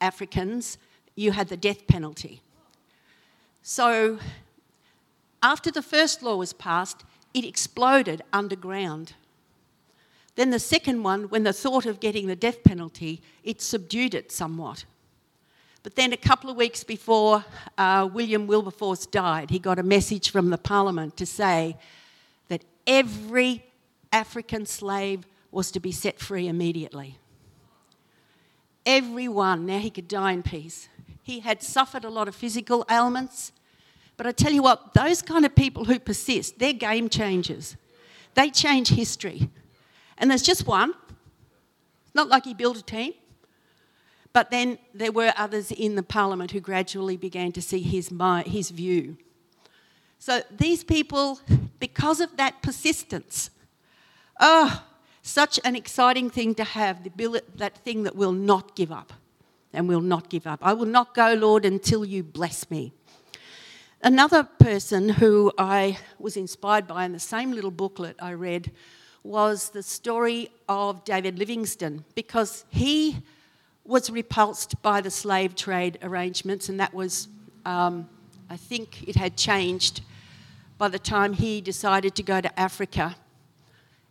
Africans, 0.00 0.78
you 1.16 1.32
had 1.32 1.48
the 1.48 1.56
death 1.56 1.88
penalty. 1.88 2.42
So 3.60 4.20
after 5.42 5.72
the 5.72 5.82
first 5.82 6.22
law 6.22 6.36
was 6.36 6.52
passed, 6.52 7.04
it 7.34 7.44
exploded 7.44 8.22
underground. 8.32 9.14
Then 10.36 10.50
the 10.50 10.60
second 10.60 11.02
one, 11.02 11.24
when 11.24 11.42
the 11.42 11.52
thought 11.52 11.86
of 11.86 11.98
getting 11.98 12.28
the 12.28 12.36
death 12.36 12.62
penalty, 12.62 13.20
it 13.42 13.60
subdued 13.60 14.14
it 14.14 14.30
somewhat. 14.30 14.84
But 15.82 15.94
then 15.94 16.12
a 16.12 16.16
couple 16.16 16.50
of 16.50 16.56
weeks 16.56 16.84
before 16.84 17.44
uh, 17.78 18.08
William 18.12 18.46
Wilberforce 18.46 19.06
died, 19.06 19.50
he 19.50 19.58
got 19.58 19.78
a 19.78 19.82
message 19.82 20.30
from 20.30 20.50
the 20.50 20.58
Parliament 20.58 21.16
to 21.16 21.24
say 21.24 21.76
that 22.48 22.64
every 22.86 23.64
African 24.12 24.66
slave 24.66 25.26
was 25.50 25.70
to 25.70 25.80
be 25.80 25.90
set 25.90 26.18
free 26.18 26.48
immediately. 26.48 27.16
Everyone, 28.84 29.66
now 29.66 29.78
he 29.78 29.90
could 29.90 30.08
die 30.08 30.32
in 30.32 30.42
peace. 30.42 30.88
He 31.22 31.40
had 31.40 31.62
suffered 31.62 32.04
a 32.04 32.10
lot 32.10 32.28
of 32.28 32.34
physical 32.34 32.84
ailments, 32.90 33.52
but 34.16 34.26
I 34.26 34.32
tell 34.32 34.52
you 34.52 34.62
what, 34.62 34.92
those 34.94 35.22
kind 35.22 35.46
of 35.46 35.54
people 35.54 35.84
who 35.86 35.98
persist, 35.98 36.58
they're 36.58 36.74
game 36.74 37.08
changers. 37.08 37.76
They 38.34 38.50
change 38.50 38.88
history. 38.88 39.48
And 40.18 40.30
there's 40.30 40.42
just 40.42 40.66
one. 40.66 40.90
It's 40.90 42.14
not 42.14 42.28
like 42.28 42.44
he 42.44 42.52
built 42.52 42.76
a 42.76 42.82
team. 42.82 43.14
But 44.32 44.50
then 44.50 44.78
there 44.94 45.12
were 45.12 45.32
others 45.36 45.72
in 45.72 45.96
the 45.96 46.02
parliament 46.02 46.52
who 46.52 46.60
gradually 46.60 47.16
began 47.16 47.52
to 47.52 47.62
see 47.62 47.80
his, 47.80 48.12
his 48.46 48.70
view. 48.70 49.16
So 50.18 50.42
these 50.50 50.84
people, 50.84 51.40
because 51.80 52.20
of 52.20 52.36
that 52.36 52.62
persistence, 52.62 53.50
oh, 54.38 54.84
such 55.22 55.58
an 55.64 55.74
exciting 55.74 56.30
thing 56.30 56.54
to 56.54 56.64
have, 56.64 57.02
the, 57.02 57.42
that 57.56 57.78
thing 57.78 58.04
that 58.04 58.14
will 58.14 58.32
not 58.32 58.76
give 58.76 58.92
up 58.92 59.12
and 59.72 59.88
will 59.88 60.00
not 60.00 60.28
give 60.28 60.46
up. 60.46 60.60
I 60.62 60.72
will 60.72 60.86
not 60.86 61.14
go, 61.14 61.34
Lord, 61.34 61.64
until 61.64 62.04
you 62.04 62.22
bless 62.22 62.70
me. 62.70 62.92
Another 64.02 64.44
person 64.44 65.10
who 65.10 65.52
I 65.58 65.98
was 66.18 66.36
inspired 66.36 66.86
by 66.86 67.04
in 67.04 67.12
the 67.12 67.20
same 67.20 67.52
little 67.52 67.70
booklet 67.70 68.16
I 68.20 68.32
read 68.32 68.72
was 69.22 69.70
the 69.70 69.82
story 69.82 70.50
of 70.68 71.04
David 71.04 71.38
Livingstone 71.38 72.04
because 72.14 72.64
he 72.70 73.18
was 73.90 74.08
repulsed 74.08 74.80
by 74.82 75.00
the 75.00 75.10
slave 75.10 75.56
trade 75.56 75.98
arrangements, 76.02 76.68
and 76.68 76.78
that 76.78 76.94
was, 76.94 77.26
um, 77.66 78.08
I 78.48 78.56
think, 78.56 79.08
it 79.08 79.16
had 79.16 79.36
changed 79.36 80.02
by 80.78 80.86
the 80.86 80.98
time 80.98 81.32
he 81.32 81.60
decided 81.60 82.14
to 82.14 82.22
go 82.22 82.40
to 82.40 82.58
Africa 82.58 83.16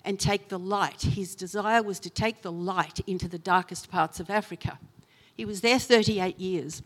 and 0.03 0.19
take 0.19 0.49
the 0.49 0.59
light. 0.59 1.01
His 1.01 1.33
desire 1.33 1.81
was 1.81 1.97
to 2.01 2.09
take 2.09 2.41
the 2.41 2.51
light 2.51 2.99
into 3.07 3.29
the 3.29 3.39
darkest 3.39 3.89
parts 3.89 4.19
of 4.19 4.29
Africa. 4.29 4.77
He 5.33 5.45
was 5.45 5.61
there 5.61 5.79
38 5.79 6.37
years. 6.37 6.83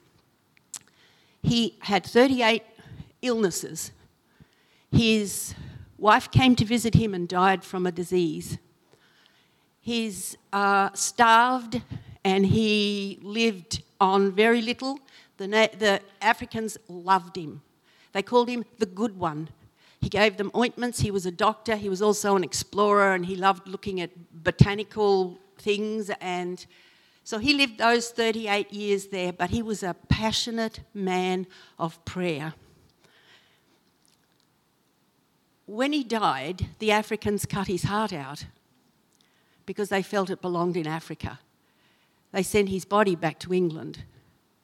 He 1.41 1.77
had 1.81 2.05
38 2.05 2.61
illnesses. 3.23 3.91
His 4.91 5.55
wife 5.97 6.29
came 6.29 6.55
to 6.57 6.65
visit 6.65 6.93
him 6.93 7.15
and 7.15 7.27
died 7.27 7.63
from 7.63 7.87
a 7.87 7.91
disease. 7.91 8.59
He's 9.81 10.37
uh, 10.53 10.91
starved 10.93 11.81
and 12.23 12.45
he 12.45 13.19
lived 13.21 13.83
on 13.99 14.31
very 14.31 14.61
little. 14.61 14.99
The, 15.37 15.47
the 15.47 16.01
Africans 16.21 16.77
loved 16.87 17.35
him. 17.35 17.61
They 18.13 18.21
called 18.21 18.49
him 18.49 18.65
the 18.77 18.85
good 18.85 19.17
one. 19.17 19.49
He 19.99 20.09
gave 20.09 20.37
them 20.37 20.51
ointments. 20.55 20.99
He 20.99 21.11
was 21.11 21.25
a 21.25 21.31
doctor. 21.31 21.75
He 21.75 21.89
was 21.89 22.01
also 22.01 22.35
an 22.35 22.43
explorer 22.43 23.13
and 23.13 23.25
he 23.25 23.35
loved 23.35 23.67
looking 23.67 24.01
at 24.01 24.11
botanical 24.43 25.39
things. 25.57 26.11
And 26.21 26.65
so 27.23 27.37
he 27.39 27.53
lived 27.53 27.77
those 27.77 28.09
38 28.09 28.71
years 28.73 29.07
there, 29.07 29.33
but 29.33 29.49
he 29.49 29.61
was 29.61 29.81
a 29.81 29.95
passionate 30.09 30.81
man 30.93 31.47
of 31.79 32.03
prayer. 32.05 32.53
When 35.65 35.93
he 35.93 36.03
died, 36.03 36.67
the 36.79 36.91
Africans 36.91 37.45
cut 37.45 37.67
his 37.67 37.83
heart 37.83 38.11
out 38.11 38.45
because 39.65 39.87
they 39.89 40.01
felt 40.01 40.29
it 40.29 40.41
belonged 40.41 40.75
in 40.75 40.85
Africa. 40.85 41.39
They 42.33 42.43
sent 42.43 42.69
his 42.69 42.83
body 42.83 43.15
back 43.15 43.39
to 43.39 43.53
England. 43.53 44.03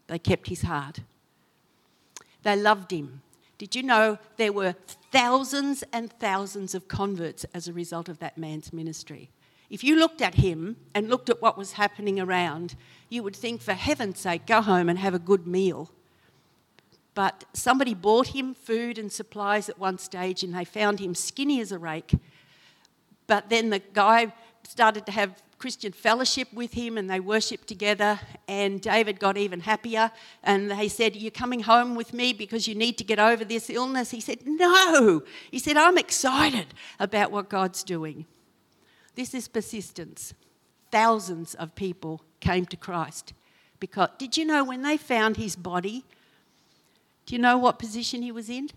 They 0.07 0.19
kept 0.19 0.49
his 0.49 0.63
heart. 0.63 0.99
They 2.43 2.55
loved 2.55 2.91
him. 2.91 3.21
Did 3.57 3.75
you 3.75 3.83
know 3.83 4.17
there 4.37 4.51
were 4.51 4.75
thousands 5.11 5.83
and 5.93 6.11
thousands 6.11 6.73
of 6.73 6.87
converts 6.87 7.45
as 7.53 7.67
a 7.67 7.73
result 7.73 8.09
of 8.09 8.19
that 8.19 8.37
man's 8.37 8.73
ministry? 8.73 9.29
If 9.69 9.83
you 9.83 9.97
looked 9.97 10.21
at 10.21 10.35
him 10.35 10.77
and 10.95 11.09
looked 11.09 11.29
at 11.29 11.41
what 11.41 11.57
was 11.57 11.73
happening 11.73 12.19
around, 12.19 12.75
you 13.07 13.21
would 13.21 13.35
think, 13.35 13.61
for 13.61 13.73
heaven's 13.73 14.19
sake, 14.19 14.47
go 14.47 14.61
home 14.61 14.89
and 14.89 14.97
have 14.97 15.13
a 15.13 15.19
good 15.19 15.45
meal. 15.45 15.91
But 17.13 17.43
somebody 17.53 17.93
bought 17.93 18.27
him 18.27 18.55
food 18.55 18.97
and 18.97 19.11
supplies 19.11 19.69
at 19.69 19.77
one 19.77 19.99
stage, 19.99 20.41
and 20.41 20.55
they 20.55 20.65
found 20.65 20.99
him 20.99 21.13
skinny 21.13 21.61
as 21.61 21.71
a 21.71 21.77
rake. 21.77 22.13
But 23.27 23.49
then 23.49 23.69
the 23.69 23.79
guy 23.79 24.33
started 24.69 25.03
to 25.07 25.11
have 25.11 25.41
Christian 25.57 25.91
fellowship 25.91 26.47
with 26.53 26.73
him 26.73 26.97
and 26.97 27.09
they 27.09 27.19
worshipped 27.19 27.67
together. 27.67 28.19
And 28.47 28.79
David 28.79 29.19
got 29.19 29.35
even 29.35 29.61
happier. 29.61 30.11
And 30.43 30.69
they 30.69 30.87
said, 30.87 31.15
You're 31.15 31.31
coming 31.31 31.61
home 31.61 31.95
with 31.95 32.13
me 32.13 32.33
because 32.33 32.67
you 32.67 32.75
need 32.75 32.97
to 32.99 33.03
get 33.03 33.17
over 33.17 33.43
this 33.43 33.69
illness? 33.69 34.11
He 34.11 34.21
said, 34.21 34.39
No. 34.45 35.23
He 35.49 35.57
said, 35.57 35.75
I'm 35.75 35.97
excited 35.97 36.67
about 36.99 37.31
what 37.31 37.49
God's 37.49 37.83
doing. 37.83 38.27
This 39.15 39.33
is 39.33 39.47
persistence. 39.47 40.35
Thousands 40.91 41.55
of 41.55 41.73
people 41.73 42.21
came 42.39 42.65
to 42.67 42.77
Christ. 42.77 43.33
Because, 43.79 44.09
did 44.17 44.37
you 44.37 44.45
know 44.45 44.63
when 44.63 44.83
they 44.83 44.97
found 44.97 45.37
his 45.37 45.55
body, 45.55 46.05
do 47.25 47.33
you 47.33 47.41
know 47.41 47.57
what 47.57 47.79
position 47.79 48.21
he 48.21 48.31
was 48.31 48.49
in? 48.49 48.69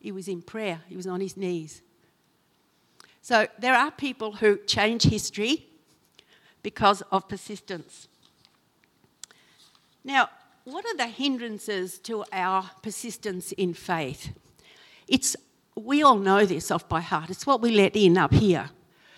He 0.00 0.10
was 0.10 0.26
in 0.26 0.42
prayer, 0.42 0.80
he 0.88 0.96
was 0.96 1.06
on 1.06 1.20
his 1.20 1.36
knees. 1.36 1.80
So 3.22 3.46
there 3.58 3.74
are 3.74 3.90
people 3.90 4.32
who 4.32 4.58
change 4.66 5.04
history. 5.04 5.68
because 6.62 7.02
of 7.10 7.28
persistence. 7.28 8.08
Now, 10.04 10.28
what 10.64 10.84
are 10.86 10.96
the 10.96 11.08
hindrances 11.08 11.98
to 12.00 12.24
our 12.32 12.70
persistence 12.82 13.52
in 13.52 13.74
faith? 13.74 14.30
It's 15.08 15.36
we 15.74 16.02
all 16.02 16.16
know 16.16 16.44
this 16.44 16.70
off 16.70 16.88
by 16.88 17.00
heart. 17.00 17.30
It's 17.30 17.46
what 17.46 17.62
we 17.62 17.70
let 17.70 17.96
in 17.96 18.18
up 18.18 18.32
here. 18.32 18.70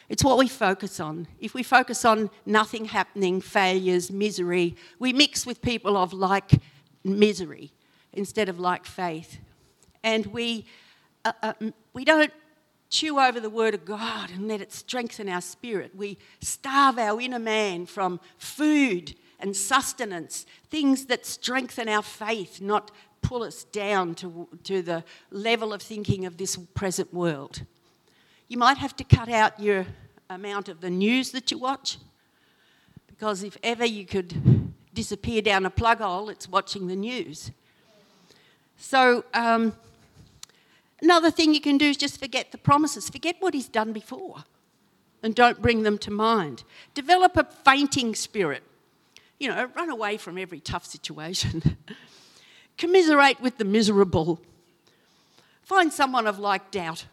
It's 0.09 0.23
what 0.23 0.39
we 0.39 0.47
focus 0.47 1.01
on. 1.01 1.27
If 1.41 1.53
we 1.53 1.63
focus 1.63 2.05
on 2.05 2.31
nothing 2.47 2.85
happening, 2.85 3.41
failures, 3.41 4.11
misery, 4.11 4.77
we 4.99 5.13
mix 5.13 5.45
with 5.45 5.61
people 5.61 5.97
of 5.97 6.13
like 6.13 6.61
misery 7.03 7.73
instead 8.13 8.49
of 8.49 8.61
like 8.61 8.87
faith. 8.87 9.39
And 10.05 10.27
we, 10.27 10.67
uh, 11.25 11.33
uh, 11.43 11.55
we 11.93 12.05
don't 12.05 12.33
chew 12.95 13.19
over 13.19 13.41
the 13.41 13.51
Word 13.51 13.75
of 13.75 13.85
God 13.85 14.31
and 14.31 14.47
let 14.47 14.61
it 14.61 14.73
strengthen 14.73 15.29
our 15.29 15.41
spirit. 15.41 15.97
We 15.97 16.17
starve 16.41 16.97
our 16.97 17.21
inner 17.21 17.41
man 17.41 17.87
from 17.87 18.21
food 18.39 19.17
and 19.41 19.57
sustenance, 19.57 20.47
things 20.71 21.07
that 21.07 21.27
strengthen 21.27 21.89
our 21.89 22.03
faith, 22.03 22.61
not 22.61 22.93
pull 23.21 23.43
us 23.43 23.65
down 23.65 24.15
to, 24.15 24.47
to 24.63 24.81
the 24.81 25.03
level 25.33 25.73
of 25.73 25.83
thinking 25.83 26.25
of 26.25 26.37
this 26.37 26.57
present 26.57 27.13
world. 27.13 27.63
You 28.47 28.59
might 28.59 28.79
have 28.79 28.95
to 28.97 29.05
cut 29.05 29.29
out 29.29 29.59
your 29.59 29.87
amount 30.31 30.69
of 30.69 30.81
the 30.81 30.91
news 30.91 31.33
that 31.33 31.51
you 31.51 31.59
watch, 31.59 31.99
because 33.09 33.43
if 33.43 33.57
ever 33.65 33.85
you 33.85 34.07
could 34.07 34.73
disappear 34.95 35.43
down 35.43 35.67
a 35.67 35.71
plug 35.71 35.99
hole, 35.99 36.29
it's 36.29 36.49
watching 36.49 36.87
the 36.87 36.97
news. 36.97 37.51
So, 38.77 39.25
um, 39.35 39.73
another 41.05 41.31
thing 41.31 41.55
you 41.55 41.61
can 41.61 41.79
do 41.79 41.87
is 41.91 41.97
just 41.97 42.19
forget 42.19 42.51
the 42.51 42.59
promises, 42.59 43.09
forget 43.09 43.37
what 43.39 43.55
He's 43.55 43.69
done 43.69 43.93
before, 43.93 44.45
and 45.23 45.35
don't 45.35 45.61
bring 45.63 45.83
them 45.83 45.99
to 45.99 46.11
mind. 46.11 46.65
Develop 46.95 47.37
a 47.37 47.45
fainting 47.45 48.15
spirit. 48.15 48.63
You 49.39 49.49
know, 49.49 49.71
run 49.77 49.91
away 49.91 50.17
from 50.17 50.39
every 50.39 50.61
tough 50.61 50.87
situation. 50.87 51.77
Commiserate 52.79 53.41
with 53.41 53.59
the 53.59 53.65
miserable. 53.65 54.41
Find 55.63 55.93
someone 55.93 56.27
of 56.27 56.39
like 56.39 56.71
doubt. 56.71 57.07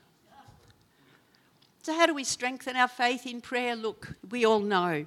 So, 1.84 1.94
how 1.94 2.06
do 2.06 2.14
we 2.14 2.24
strengthen 2.24 2.76
our 2.76 2.88
faith 2.88 3.26
in 3.26 3.42
prayer? 3.42 3.76
Look, 3.76 4.14
we 4.30 4.46
all 4.46 4.60
know. 4.60 5.06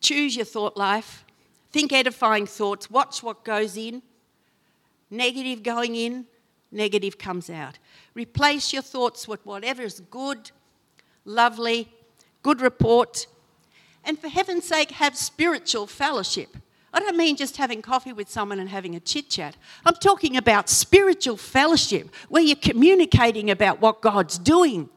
Choose 0.00 0.36
your 0.36 0.46
thought 0.46 0.76
life. 0.76 1.24
Think 1.70 1.92
edifying 1.92 2.46
thoughts. 2.46 2.90
Watch 2.90 3.22
what 3.22 3.44
goes 3.44 3.76
in. 3.76 4.02
Negative 5.10 5.62
going 5.62 5.96
in, 5.96 6.26
negative 6.72 7.18
comes 7.18 7.50
out. 7.50 7.78
Replace 8.14 8.72
your 8.72 8.82
thoughts 8.82 9.26
with 9.26 9.44
whatever 9.44 9.82
is 9.82 10.00
good, 10.10 10.50
lovely, 11.24 11.92
good 12.42 12.60
report. 12.60 13.26
And 14.04 14.18
for 14.18 14.28
heaven's 14.28 14.64
sake, 14.64 14.92
have 14.92 15.16
spiritual 15.16 15.86
fellowship. 15.86 16.56
I 16.92 17.00
don't 17.00 17.16
mean 17.16 17.36
just 17.36 17.56
having 17.56 17.82
coffee 17.82 18.12
with 18.12 18.28
someone 18.28 18.58
and 18.58 18.68
having 18.68 18.96
a 18.96 19.00
chit 19.00 19.30
chat. 19.30 19.56
I'm 19.84 19.94
talking 19.94 20.36
about 20.36 20.68
spiritual 20.68 21.36
fellowship 21.36 22.08
where 22.28 22.42
you're 22.42 22.56
communicating 22.56 23.50
about 23.50 23.80
what 23.80 24.00
God's 24.00 24.38
doing 24.38 24.88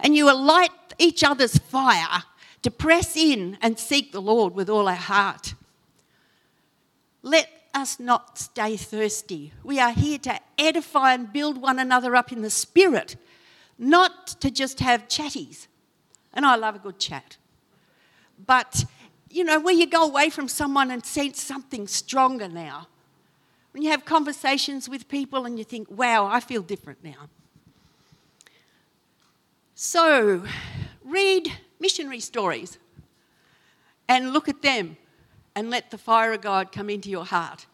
and 0.00 0.16
you 0.16 0.34
light 0.34 0.70
each 0.98 1.22
other's 1.22 1.58
fire 1.58 2.22
to 2.62 2.70
press 2.70 3.16
in 3.16 3.58
and 3.60 3.78
seek 3.78 4.12
the 4.12 4.22
Lord 4.22 4.54
with 4.54 4.70
all 4.70 4.88
our 4.88 4.94
heart. 4.94 5.54
Let 7.22 7.48
us 7.74 7.98
not 7.98 8.38
stay 8.38 8.76
thirsty. 8.76 9.52
We 9.62 9.80
are 9.80 9.92
here 9.92 10.18
to 10.18 10.40
edify 10.58 11.14
and 11.14 11.32
build 11.32 11.60
one 11.60 11.78
another 11.78 12.14
up 12.16 12.32
in 12.32 12.42
the 12.42 12.50
spirit, 12.50 13.16
not 13.78 14.28
to 14.40 14.50
just 14.50 14.80
have 14.80 15.08
chatties. 15.08 15.66
And 16.32 16.46
I 16.46 16.56
love 16.56 16.76
a 16.76 16.78
good 16.78 16.98
chat. 16.98 17.36
But 18.46 18.84
you 19.34 19.42
know, 19.42 19.58
where 19.58 19.74
you 19.74 19.86
go 19.86 20.04
away 20.04 20.30
from 20.30 20.46
someone 20.46 20.92
and 20.92 21.04
sense 21.04 21.42
something 21.42 21.88
stronger 21.88 22.48
now. 22.48 22.86
When 23.72 23.82
you 23.82 23.90
have 23.90 24.04
conversations 24.04 24.88
with 24.88 25.08
people 25.08 25.44
and 25.44 25.58
you 25.58 25.64
think, 25.64 25.90
wow, 25.90 26.26
I 26.26 26.38
feel 26.38 26.62
different 26.62 27.02
now. 27.02 27.28
So, 29.74 30.44
read 31.04 31.52
missionary 31.80 32.20
stories 32.20 32.78
and 34.08 34.32
look 34.32 34.48
at 34.48 34.62
them 34.62 34.96
and 35.54 35.70
let 35.70 35.90
the 35.90 35.98
fire 35.98 36.32
of 36.32 36.40
God 36.40 36.72
come 36.72 36.90
into 36.90 37.10
your 37.10 37.24
heart. 37.24 37.66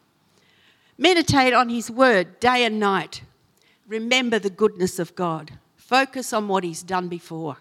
Meditate 0.97 1.53
on 1.53 1.69
His 1.69 1.89
word 1.89 2.39
day 2.39 2.63
and 2.63 2.79
night. 2.79 3.23
Remember 3.87 4.39
the 4.39 4.49
goodness 4.49 4.99
of 4.99 5.15
God. 5.15 5.51
Focus 5.75 6.31
on 6.31 6.47
what 6.47 6.63
He's 6.63 6.83
done 6.83 7.07
before. 7.07 7.57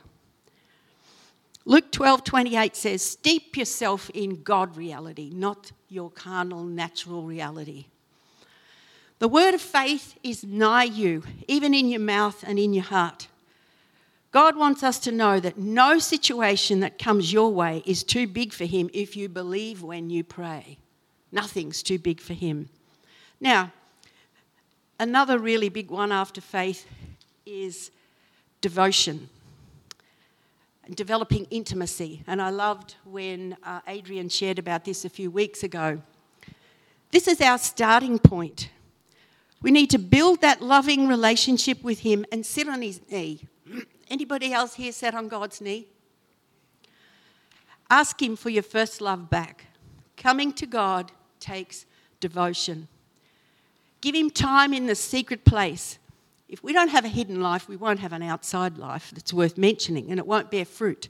Luke 1.64 1.90
12 1.90 2.24
28 2.24 2.76
says, 2.76 3.02
Steep 3.02 3.56
yourself 3.56 4.10
in 4.10 4.42
God 4.42 4.76
reality, 4.76 5.30
not 5.32 5.72
your 5.88 6.10
carnal, 6.10 6.64
natural 6.64 7.22
reality. 7.22 7.86
The 9.20 9.28
word 9.28 9.54
of 9.54 9.60
faith 9.60 10.18
is 10.22 10.44
nigh 10.44 10.84
you, 10.84 11.22
even 11.46 11.74
in 11.74 11.88
your 11.88 12.00
mouth 12.00 12.42
and 12.46 12.58
in 12.58 12.72
your 12.72 12.84
heart. 12.84 13.28
God 14.32 14.56
wants 14.56 14.82
us 14.82 14.98
to 15.00 15.12
know 15.12 15.40
that 15.40 15.58
no 15.58 15.98
situation 15.98 16.80
that 16.80 16.98
comes 16.98 17.32
your 17.32 17.52
way 17.52 17.82
is 17.84 18.04
too 18.04 18.26
big 18.28 18.52
for 18.52 18.64
Him 18.64 18.88
if 18.92 19.16
you 19.16 19.28
believe 19.28 19.82
when 19.82 20.08
you 20.08 20.22
pray. 20.22 20.78
Nothing's 21.32 21.82
too 21.82 21.98
big 21.98 22.20
for 22.20 22.34
Him. 22.34 22.68
Now, 23.40 23.72
another 25.00 25.38
really 25.38 25.68
big 25.68 25.90
one 25.90 26.12
after 26.12 26.40
faith 26.40 26.86
is 27.44 27.90
devotion 28.60 29.28
and 30.84 30.94
developing 30.94 31.46
intimacy. 31.50 32.22
And 32.26 32.40
I 32.40 32.50
loved 32.50 32.94
when 33.04 33.56
uh, 33.64 33.80
Adrian 33.88 34.28
shared 34.28 34.58
about 34.58 34.84
this 34.84 35.04
a 35.04 35.08
few 35.08 35.30
weeks 35.30 35.64
ago. 35.64 36.02
This 37.10 37.26
is 37.26 37.40
our 37.40 37.58
starting 37.58 38.20
point. 38.20 38.70
We 39.62 39.72
need 39.72 39.90
to 39.90 39.98
build 39.98 40.40
that 40.42 40.62
loving 40.62 41.08
relationship 41.08 41.82
with 41.82 42.00
Him 42.00 42.24
and 42.30 42.46
sit 42.46 42.68
on 42.68 42.82
His 42.82 43.00
knee. 43.10 43.40
Anybody 44.10 44.52
else 44.52 44.74
here 44.74 44.92
sat 44.92 45.14
on 45.14 45.28
God's 45.28 45.60
knee? 45.60 45.86
Ask 47.88 48.20
Him 48.20 48.36
for 48.36 48.50
your 48.50 48.62
first 48.62 49.00
love 49.00 49.30
back. 49.30 49.66
Coming 50.16 50.52
to 50.54 50.66
God 50.66 51.12
takes 51.38 51.86
devotion. 52.20 52.88
Give 54.00 54.14
Him 54.14 54.30
time 54.30 54.74
in 54.74 54.86
the 54.86 54.94
secret 54.94 55.44
place 55.44 55.98
if 56.50 56.64
we 56.64 56.72
don't 56.72 56.88
have 56.88 57.04
a 57.04 57.08
hidden 57.08 57.40
life, 57.40 57.68
we 57.68 57.76
won't 57.76 58.00
have 58.00 58.12
an 58.12 58.24
outside 58.24 58.76
life 58.76 59.12
that's 59.14 59.32
worth 59.32 59.56
mentioning 59.56 60.10
and 60.10 60.18
it 60.18 60.26
won't 60.26 60.50
bear 60.50 60.64
fruit. 60.64 61.08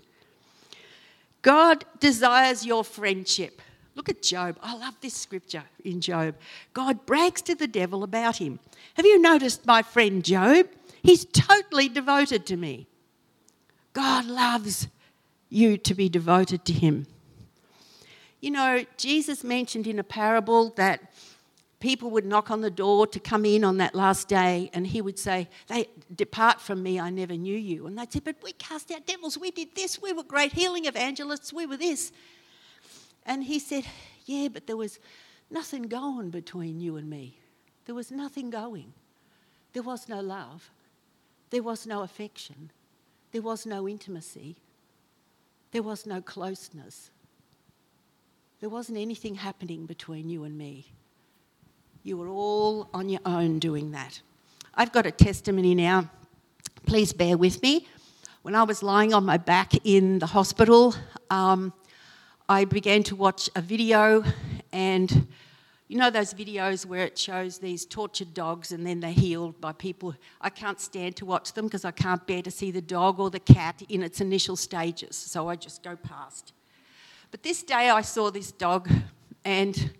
God 1.41 1.87
desires 1.99 2.67
your 2.67 2.85
friendship. 2.85 3.63
Look 3.95 4.11
at 4.11 4.21
Job. 4.21 4.59
I 4.63 4.77
love 4.77 4.97
this 5.01 5.15
scripture 5.15 5.65
in 5.83 6.03
Job. 6.03 6.35
God 6.75 7.07
brags 7.07 7.41
to 7.43 7.55
the 7.55 7.67
devil 7.67 8.03
about 8.03 8.37
him. 8.37 8.61
Have 8.95 9.07
you 9.07 9.19
noticed 9.19 9.65
my 9.65 9.81
friend 9.81 10.23
Job? 10.23 10.69
He's 11.03 11.25
totally 11.25 11.89
devoted 11.89 12.45
to 12.47 12.59
me. 12.59 12.87
God 13.93 14.27
loves 14.27 14.89
you 15.49 15.77
to 15.79 15.95
be 15.95 16.09
devoted 16.09 16.65
to 16.67 16.73
him. 16.73 17.07
You 18.41 18.53
know, 18.53 18.85
Jesus 18.97 19.45
mentioned 19.45 19.87
in 19.87 19.99
a 19.99 20.05
parable 20.05 20.71
that 20.77 21.13
people 21.81 22.11
would 22.11 22.25
knock 22.25 22.51
on 22.51 22.61
the 22.61 22.71
door 22.71 23.07
to 23.07 23.19
come 23.19 23.45
in 23.45 23.65
on 23.65 23.79
that 23.79 23.95
last 23.95 24.29
day, 24.29 24.71
and 24.73 24.87
he 24.87 25.03
would 25.03 25.19
say, 25.19 25.49
They 25.67 25.89
depart 26.15 26.61
from 26.61 26.83
me, 26.83 27.01
I 27.01 27.11
never 27.11 27.35
knew 27.35 27.57
you. 27.57 27.87
And 27.87 27.99
they'd 27.99 28.13
say, 28.13 28.21
But 28.21 28.37
we 28.43 28.53
cast 28.53 28.91
out 28.93 29.07
devils, 29.07 29.37
we 29.37 29.51
did 29.51 29.75
this, 29.75 30.01
we 30.01 30.13
were 30.13 30.23
great 30.23 30.53
healing 30.53 30.87
evangelists, 30.87 31.53
we 31.53 31.67
were 31.67 31.77
this. 31.77 32.13
And 33.27 33.45
he 33.45 33.59
said, 33.59 33.85
Yeah, 34.25 34.49
but 34.49 34.67
there 34.67 34.77
was 34.77 34.99
nothing 35.51 35.83
going 35.83 36.31
between 36.31 36.81
you 36.81 36.97
and 36.97 37.11
me. 37.11 37.39
There 37.87 37.95
was 37.95 38.11
nothing 38.11 38.51
going. 38.51 38.93
There 39.73 39.83
was 39.83 40.09
no 40.09 40.21
love. 40.21 40.71
There 41.51 41.63
was 41.63 41.87
no 41.87 42.03
affection. 42.03 42.71
There 43.33 43.43
was 43.43 43.67
no 43.67 43.89
intimacy. 43.89 44.57
There 45.73 45.83
was 45.83 46.07
no 46.07 46.21
closeness. 46.21 47.11
There 48.61 48.69
wasn't 48.69 48.99
anything 48.99 49.37
happening 49.37 49.87
between 49.87 50.29
you 50.29 50.45
and 50.45 50.59
me. 50.59 50.93
You 52.03 52.17
were 52.17 52.29
all 52.29 52.89
on 52.93 53.09
your 53.09 53.21
own 53.25 53.59
doing 53.59 53.93
that. 53.93 54.21
I've 54.75 54.93
got 54.93 55.07
a 55.07 55.11
testimony 55.11 55.75
now. 55.75 56.11
Please 56.87 57.13
bear 57.13 57.37
with 57.37 57.63
me. 57.63 57.87
When 58.43 58.55
I 58.55 58.63
was 58.63 58.83
lying 58.83 59.13
on 59.13 59.25
my 59.25 59.37
back 59.37 59.75
in 59.85 60.19
the 60.19 60.27
hospital, 60.27 60.95
um, 61.29 61.73
I 62.49 62.65
began 62.65 63.03
to 63.05 63.17
watch 63.17 63.49
a 63.55 63.61
video, 63.61 64.25
and 64.73 65.29
you 65.91 65.97
know 65.97 66.09
those 66.09 66.33
videos 66.33 66.87
where 66.87 67.05
it 67.05 67.19
shows 67.19 67.59
these 67.59 67.85
tortured 67.85 68.33
dogs 68.33 68.71
and 68.71 68.87
then 68.87 69.01
they're 69.01 69.11
healed 69.11 69.61
by 69.61 69.73
people. 69.73 70.15
I 70.41 70.49
can't 70.49 70.81
stand 70.81 71.17
to 71.17 71.27
watch 71.27 71.53
them 71.53 71.65
because 71.65 71.85
I 71.85 71.91
can't 71.91 72.25
bear 72.29 72.43
to 72.43 72.51
see 72.53 72.71
the 72.71 72.81
dog 72.81 73.19
or 73.19 73.29
the 73.29 73.41
cat 73.41 73.83
in 73.89 74.05
its 74.05 74.21
initial 74.21 74.55
stages, 74.55 75.17
so 75.17 75.49
I 75.49 75.57
just 75.57 75.83
go 75.83 75.97
past. 75.97 76.53
But 77.33 77.43
this 77.43 77.65
day 77.65 77.91
I 77.91 78.03
saw 78.03 78.31
this 78.31 78.53
dog, 78.53 78.89
and 79.45 79.91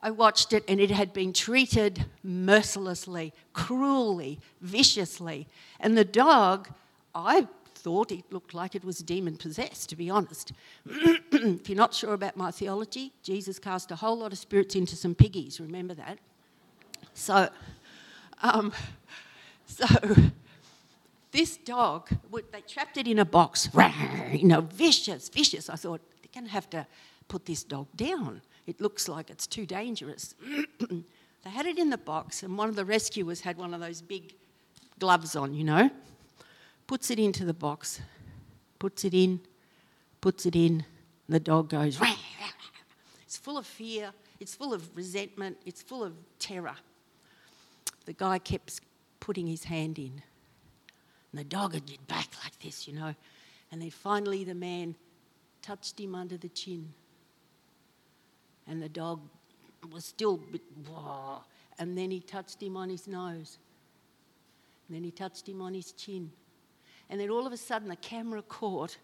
I 0.00 0.12
watched 0.12 0.52
it 0.52 0.62
and 0.68 0.78
it 0.78 0.92
had 0.92 1.12
been 1.12 1.32
treated 1.32 2.04
mercilessly, 2.22 3.32
cruelly, 3.52 4.38
viciously. 4.60 5.48
And 5.80 5.98
the 5.98 6.04
dog, 6.04 6.68
I 7.12 7.48
thought 7.78 8.12
it 8.12 8.24
looked 8.32 8.54
like 8.54 8.74
it 8.74 8.84
was 8.84 8.98
demon 8.98 9.36
possessed, 9.36 9.88
to 9.90 9.96
be 9.96 10.10
honest. 10.10 10.52
if 10.86 11.68
you're 11.68 11.76
not 11.76 11.94
sure 11.94 12.14
about 12.14 12.36
my 12.36 12.50
theology, 12.50 13.12
Jesus 13.22 13.58
cast 13.58 13.90
a 13.90 13.96
whole 13.96 14.18
lot 14.18 14.32
of 14.32 14.38
spirits 14.38 14.74
into 14.74 14.96
some 14.96 15.14
piggies. 15.14 15.60
Remember 15.60 15.94
that? 15.94 16.18
So, 17.14 17.48
um, 18.42 18.72
so 19.66 19.86
this 21.30 21.56
dog, 21.56 22.10
they 22.52 22.60
trapped 22.62 22.96
it 22.96 23.06
in 23.06 23.18
a 23.18 23.24
box, 23.24 23.68
you 24.32 24.46
know, 24.46 24.62
vicious, 24.62 25.28
vicious. 25.28 25.70
I 25.70 25.76
thought, 25.76 26.00
they're 26.22 26.34
going 26.34 26.46
to 26.46 26.52
have 26.52 26.68
to 26.70 26.86
put 27.28 27.46
this 27.46 27.62
dog 27.62 27.86
down. 27.96 28.42
It 28.66 28.80
looks 28.80 29.08
like 29.08 29.30
it's 29.30 29.46
too 29.46 29.66
dangerous. 29.66 30.34
they 30.80 31.50
had 31.50 31.66
it 31.66 31.78
in 31.78 31.90
the 31.90 31.98
box, 31.98 32.42
and 32.42 32.58
one 32.58 32.68
of 32.68 32.76
the 32.76 32.84
rescuers 32.84 33.40
had 33.40 33.56
one 33.56 33.72
of 33.72 33.80
those 33.80 34.02
big 34.02 34.34
gloves 34.98 35.36
on, 35.36 35.54
you 35.54 35.64
know, 35.64 35.90
puts 36.88 37.10
it 37.10 37.20
into 37.20 37.44
the 37.44 37.54
box, 37.54 38.00
puts 38.80 39.04
it 39.04 39.14
in, 39.14 39.40
puts 40.20 40.46
it 40.46 40.56
in, 40.56 40.84
the 41.28 41.38
dog 41.38 41.68
goes, 41.68 42.00
it's 43.22 43.36
full 43.36 43.58
of 43.58 43.66
fear, 43.66 44.10
it's 44.40 44.54
full 44.54 44.72
of 44.72 44.96
resentment, 44.96 45.56
it's 45.66 45.82
full 45.82 46.02
of 46.02 46.14
terror. 46.40 46.74
The 48.06 48.14
guy 48.14 48.38
kept 48.38 48.80
putting 49.20 49.46
his 49.46 49.64
hand 49.64 49.98
in. 49.98 50.22
And 51.30 51.40
the 51.40 51.44
dog 51.44 51.74
had 51.74 51.84
get 51.84 52.08
back 52.08 52.28
like 52.42 52.58
this, 52.60 52.88
you 52.88 52.94
know. 52.94 53.14
And 53.70 53.82
then 53.82 53.90
finally 53.90 54.44
the 54.44 54.54
man 54.54 54.96
touched 55.60 56.00
him 56.00 56.14
under 56.14 56.38
the 56.38 56.48
chin. 56.48 56.88
And 58.66 58.82
the 58.82 58.88
dog 58.88 59.20
was 59.92 60.06
still, 60.06 60.38
bit, 60.38 60.62
and 61.78 61.98
then 61.98 62.10
he 62.10 62.20
touched 62.20 62.62
him 62.62 62.78
on 62.78 62.88
his 62.88 63.06
nose. 63.06 63.58
And 64.88 64.96
then 64.96 65.04
he 65.04 65.10
touched 65.10 65.46
him 65.46 65.60
on 65.60 65.74
his 65.74 65.92
chin. 65.92 66.32
And 67.10 67.20
then 67.20 67.30
all 67.30 67.46
of 67.46 67.52
a 67.52 67.56
sudden 67.56 67.88
the 67.88 67.96
camera 67.96 68.42
caught 68.42 68.98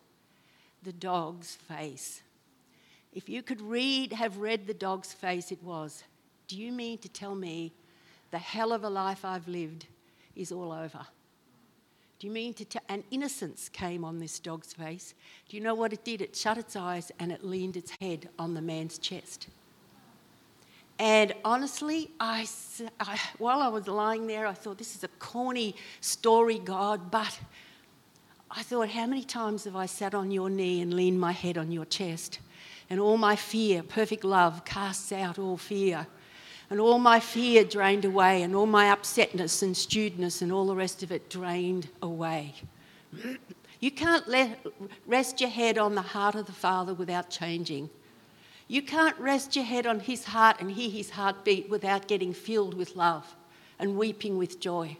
the 0.82 0.92
dog's 0.92 1.54
face. 1.54 2.22
If 3.12 3.28
you 3.28 3.42
could 3.42 3.60
read, 3.60 4.12
have 4.12 4.38
read 4.38 4.66
the 4.66 4.74
dog's 4.74 5.12
face, 5.12 5.52
it 5.52 5.62
was, 5.62 6.04
Do 6.48 6.58
you 6.58 6.72
mean 6.72 6.98
to 6.98 7.08
tell 7.08 7.34
me 7.34 7.72
the 8.30 8.38
hell 8.38 8.72
of 8.72 8.84
a 8.84 8.90
life 8.90 9.24
I've 9.24 9.48
lived 9.48 9.86
is 10.34 10.52
all 10.52 10.72
over? 10.72 11.06
Do 12.18 12.26
you 12.26 12.32
mean 12.32 12.54
to 12.54 12.64
tell? 12.64 12.82
And 12.88 13.04
innocence 13.10 13.68
came 13.68 14.04
on 14.04 14.18
this 14.18 14.38
dog's 14.38 14.72
face. 14.72 15.14
Do 15.48 15.56
you 15.56 15.62
know 15.62 15.74
what 15.74 15.92
it 15.92 16.04
did? 16.04 16.20
It 16.20 16.34
shut 16.34 16.58
its 16.58 16.76
eyes 16.76 17.12
and 17.18 17.30
it 17.30 17.44
leaned 17.44 17.76
its 17.76 17.92
head 18.00 18.28
on 18.38 18.54
the 18.54 18.62
man's 18.62 18.98
chest. 18.98 19.48
And 20.98 21.34
honestly, 21.44 22.10
I, 22.20 22.46
I, 23.00 23.18
while 23.38 23.60
I 23.60 23.68
was 23.68 23.88
lying 23.88 24.26
there, 24.26 24.46
I 24.46 24.52
thought, 24.52 24.78
this 24.78 24.94
is 24.94 25.02
a 25.02 25.08
corny 25.18 25.74
story, 26.00 26.58
God, 26.58 27.10
but 27.10 27.38
I 28.56 28.62
thought, 28.62 28.90
how 28.90 29.06
many 29.06 29.24
times 29.24 29.64
have 29.64 29.76
I 29.76 29.86
sat 29.86 30.14
on 30.14 30.30
your 30.30 30.48
knee 30.48 30.80
and 30.80 30.94
leaned 30.94 31.20
my 31.20 31.32
head 31.32 31.58
on 31.58 31.72
your 31.72 31.84
chest? 31.84 32.38
And 32.88 33.00
all 33.00 33.16
my 33.16 33.36
fear, 33.36 33.82
perfect 33.82 34.24
love, 34.24 34.64
casts 34.64 35.10
out 35.10 35.38
all 35.38 35.56
fear 35.56 36.06
and 36.70 36.80
all 36.80 36.98
my 36.98 37.20
fear 37.20 37.64
drained 37.64 38.04
away, 38.04 38.42
and 38.42 38.54
all 38.54 38.66
my 38.66 38.86
upsetness 38.86 39.62
and 39.62 39.76
stewedness 39.76 40.42
and 40.42 40.50
all 40.50 40.66
the 40.66 40.74
rest 40.74 41.02
of 41.02 41.12
it 41.12 41.28
drained 41.28 41.88
away. 42.02 42.54
You 43.80 43.90
can't 43.90 44.26
let, 44.26 44.58
rest 45.06 45.40
your 45.40 45.50
head 45.50 45.76
on 45.78 45.94
the 45.94 46.02
heart 46.02 46.34
of 46.34 46.46
the 46.46 46.52
Father 46.52 46.94
without 46.94 47.28
changing. 47.30 47.90
You 48.66 48.80
can't 48.82 49.18
rest 49.18 49.54
your 49.54 49.64
head 49.64 49.86
on 49.86 50.00
His 50.00 50.24
heart 50.24 50.56
and 50.60 50.70
hear 50.70 50.90
His 50.90 51.10
heartbeat 51.10 51.68
without 51.68 52.08
getting 52.08 52.32
filled 52.32 52.74
with 52.74 52.96
love 52.96 53.36
and 53.78 53.98
weeping 53.98 54.38
with 54.38 54.58
joy. 54.58 54.96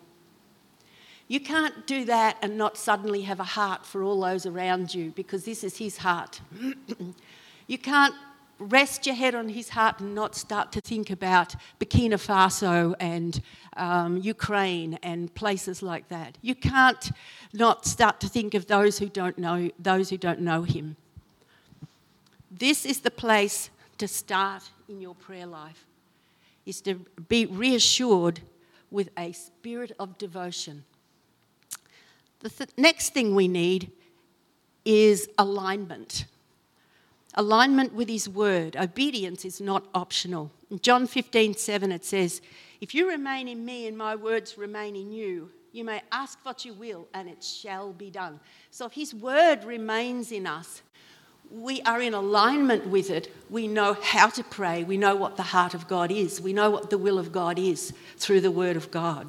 You 1.27 1.41
can't 1.41 1.87
do 1.87 2.05
that 2.05 2.37
and 2.43 2.59
not 2.59 2.77
suddenly 2.77 3.23
have 3.23 3.41
a 3.41 3.45
heart 3.45 3.87
for 3.87 4.03
all 4.03 4.21
those 4.21 4.45
around 4.47 4.95
you 4.95 5.11
because 5.11 5.45
this 5.45 5.65
is 5.65 5.79
His 5.79 5.99
heart. 5.99 6.41
you 7.67 7.79
can't 7.79 8.15
rest 8.59 9.07
your 9.07 9.15
head 9.15 9.35
on 9.35 9.49
his 9.49 9.71
heart 9.71 10.01
and 10.01 10.15
not 10.15 10.35
start 10.35 10.73
to 10.73 10.81
think 10.81 11.11
about 11.11 11.55
Burkina 11.81 12.15
Faso 12.15 12.95
and 13.01 13.41
um, 13.77 14.19
Ukraine 14.19 14.99
and 15.03 15.35
places 15.35 15.83
like 15.83 16.09
that. 16.09 16.39
You 16.41 16.55
can't 16.55 17.11
not 17.53 17.85
start 17.85 18.21
to 18.21 18.29
think 18.29 18.55
of 18.55 18.67
those 18.67 18.99
who 18.99 19.09
don't 19.09 19.39
know 19.39 19.71
those 19.79 20.11
who 20.11 20.17
don't 20.17 20.41
know 20.41 20.63
him. 20.63 20.97
This 22.51 22.87
is 22.87 23.01
the 23.01 23.11
place 23.11 23.71
to 23.99 24.07
start 24.07 24.63
in 24.89 25.01
your 25.01 25.15
prayer 25.15 25.47
life. 25.47 25.87
Is 26.67 26.81
to 26.83 26.95
be 27.29 27.45
reassured 27.47 28.41
with 28.91 29.11
a 29.19 29.33
spirit 29.33 29.93
of 29.99 30.17
devotion. 30.17 30.85
The 32.45 32.51
th- 32.51 32.71
next 32.77 33.15
thing 33.15 33.35
we 33.35 33.49
need 33.49 33.91
is 34.85 35.31
alignment 35.39 36.27
alignment 37.37 37.93
with 37.95 38.09
His 38.09 38.29
word. 38.29 38.77
Obedience 38.77 39.45
is 39.45 39.61
not 39.61 39.85
optional. 39.95 40.53
In 40.71 40.79
John 40.79 41.07
15, 41.07 41.55
7, 41.55 41.91
it 41.91 42.05
says, 42.05 42.41
If 42.81 42.95
you 42.95 43.09
remain 43.09 43.49
in 43.49 43.65
me 43.65 43.87
and 43.89 43.97
my 43.97 44.15
words 44.15 44.57
remain 44.57 44.95
in 44.95 45.11
you, 45.11 45.51
you 45.73 45.85
may 45.85 46.03
ask 46.13 46.39
what 46.45 46.65
you 46.65 46.75
will 46.75 47.09
and 47.13 47.29
it 47.29 47.43
shall 47.43 47.93
be 47.93 48.11
done. 48.11 48.39
So 48.71 48.87
if 48.87 48.93
His 48.93 49.15
word 49.15 49.65
remains 49.65 50.31
in 50.31 50.47
us, 50.47 50.83
we 51.51 51.83
are 51.83 52.01
in 52.01 52.15
alignment 52.15 52.87
with 52.87 53.11
it. 53.11 53.33
We 53.51 53.69
know 53.69 53.95
how 53.95 54.29
to 54.29 54.45
pray. 54.45 54.85
We 54.85 54.97
know 54.97 55.17
what 55.17 55.37
the 55.37 55.43
heart 55.43 55.75
of 55.75 55.89
God 55.89 56.13
is. 56.13 56.41
We 56.41 56.53
know 56.53 56.71
what 56.71 56.91
the 56.91 56.99
will 56.99 57.19
of 57.19 57.33
God 57.33 57.59
is 57.59 57.93
through 58.17 58.43
the 58.43 58.51
word 58.51 58.77
of 58.77 58.91
God. 58.91 59.27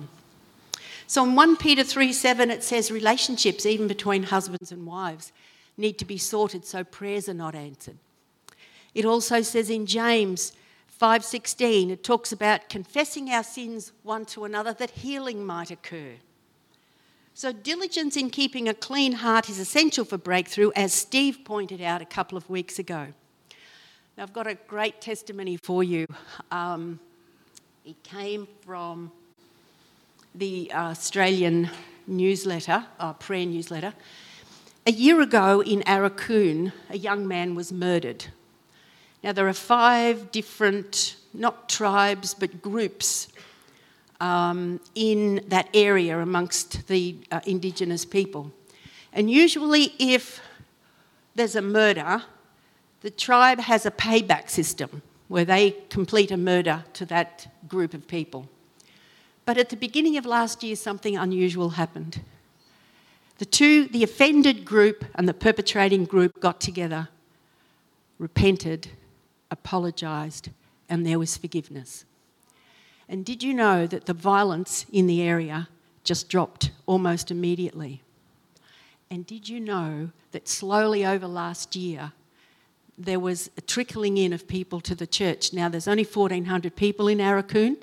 So 1.07 1.23
in 1.23 1.35
1 1.35 1.57
Peter 1.57 1.83
3 1.83 2.11
7, 2.11 2.49
it 2.49 2.63
says 2.63 2.91
relationships, 2.91 3.65
even 3.65 3.87
between 3.87 4.23
husbands 4.23 4.71
and 4.71 4.85
wives, 4.85 5.31
need 5.77 5.97
to 5.99 6.05
be 6.05 6.17
sorted 6.17 6.65
so 6.65 6.83
prayers 6.83 7.29
are 7.29 7.33
not 7.33 7.55
answered. 7.55 7.97
It 8.93 9.05
also 9.05 9.41
says 9.41 9.69
in 9.69 9.85
James 9.85 10.53
5:16 10.99 11.89
it 11.89 12.03
talks 12.03 12.31
about 12.31 12.69
confessing 12.69 13.29
our 13.29 13.43
sins 13.43 13.91
one 14.03 14.25
to 14.25 14.45
another 14.45 14.73
that 14.73 14.91
healing 14.91 15.45
might 15.45 15.69
occur. 15.69 16.13
So 17.33 17.51
diligence 17.51 18.15
in 18.15 18.29
keeping 18.29 18.69
a 18.69 18.73
clean 18.73 19.11
heart 19.11 19.49
is 19.49 19.59
essential 19.59 20.05
for 20.05 20.17
breakthrough 20.17 20.71
as 20.73 20.93
Steve 20.93 21.39
pointed 21.43 21.81
out 21.81 22.01
a 22.01 22.05
couple 22.05 22.37
of 22.37 22.49
weeks 22.49 22.79
ago. 22.79 23.07
Now 24.17 24.23
I've 24.23 24.31
got 24.31 24.47
a 24.47 24.55
great 24.55 25.01
testimony 25.01 25.57
for 25.57 25.83
you. 25.83 26.07
Um, 26.49 27.01
it 27.83 28.01
came 28.03 28.47
from 28.61 29.11
the 30.37 30.69
Australian 30.73 31.69
newsletter, 32.07 32.85
our 32.99 33.13
prayer 33.13 33.45
newsletter. 33.45 33.93
A 34.85 34.91
year 34.91 35.21
ago 35.21 35.63
in 35.63 35.81
Aurukun, 35.83 36.73
a 36.89 36.97
young 36.97 37.25
man 37.25 37.55
was 37.55 37.71
murdered. 37.71 38.25
Now, 39.23 39.31
there 39.31 39.47
are 39.47 39.53
five 39.53 40.31
different, 40.31 41.15
not 41.33 41.69
tribes, 41.69 42.33
but 42.33 42.61
groups 42.61 43.29
um, 44.19 44.81
in 44.93 45.41
that 45.47 45.69
area 45.73 46.19
amongst 46.19 46.87
the 46.87 47.15
uh, 47.31 47.39
Indigenous 47.45 48.03
people. 48.03 48.51
And 49.13 49.31
usually, 49.31 49.93
if 49.97 50.41
there's 51.33 51.55
a 51.55 51.61
murder, 51.61 52.23
the 53.01 53.09
tribe 53.09 53.61
has 53.61 53.85
a 53.85 53.91
payback 53.91 54.49
system 54.49 55.01
where 55.29 55.45
they 55.45 55.71
complete 55.89 56.29
a 56.29 56.37
murder 56.37 56.83
to 56.93 57.05
that 57.05 57.47
group 57.67 57.93
of 57.93 58.07
people. 58.07 58.49
But 59.45 59.57
at 59.57 59.69
the 59.69 59.77
beginning 59.77 60.17
of 60.17 60.25
last 60.25 60.63
year, 60.63 60.75
something 60.75 61.15
unusual 61.15 61.71
happened. 61.71 62.21
The 63.37 63.45
two, 63.45 63.87
the 63.87 64.03
offended 64.03 64.65
group 64.65 65.05
and 65.13 65.27
the 65.27 65.33
perpetrating 65.33 66.05
group, 66.05 66.39
got 66.39 66.59
together, 66.59 67.09
repented, 68.17 68.89
apologised, 69.51 70.49
and 70.89 71.05
there 71.05 71.19
was 71.19 71.37
forgiveness. 71.37 72.05
And 73.07 73.23
did 73.23 73.43
you 73.43 73.53
know 73.53 73.85
that 73.87 74.05
the 74.05 74.13
violence 74.13 74.85
in 74.91 75.05
the 75.05 75.21
area 75.21 75.67
just 76.03 76.29
dropped 76.29 76.71
almost 76.85 77.29
immediately? 77.29 78.01
And 79.11 79.27
did 79.27 79.47
you 79.47 79.59
know 79.59 80.09
that 80.31 80.47
slowly 80.47 81.05
over 81.05 81.27
last 81.27 81.75
year, 81.75 82.13
there 82.97 83.19
was 83.19 83.51
a 83.57 83.61
trickling 83.61 84.17
in 84.17 84.33
of 84.33 84.47
people 84.47 84.79
to 84.81 84.95
the 84.95 85.05
church? 85.05 85.53
Now, 85.53 85.69
there's 85.69 85.87
only 85.87 86.03
1,400 86.03 86.75
people 86.75 87.07
in 87.07 87.19
Aurukun, 87.19 87.77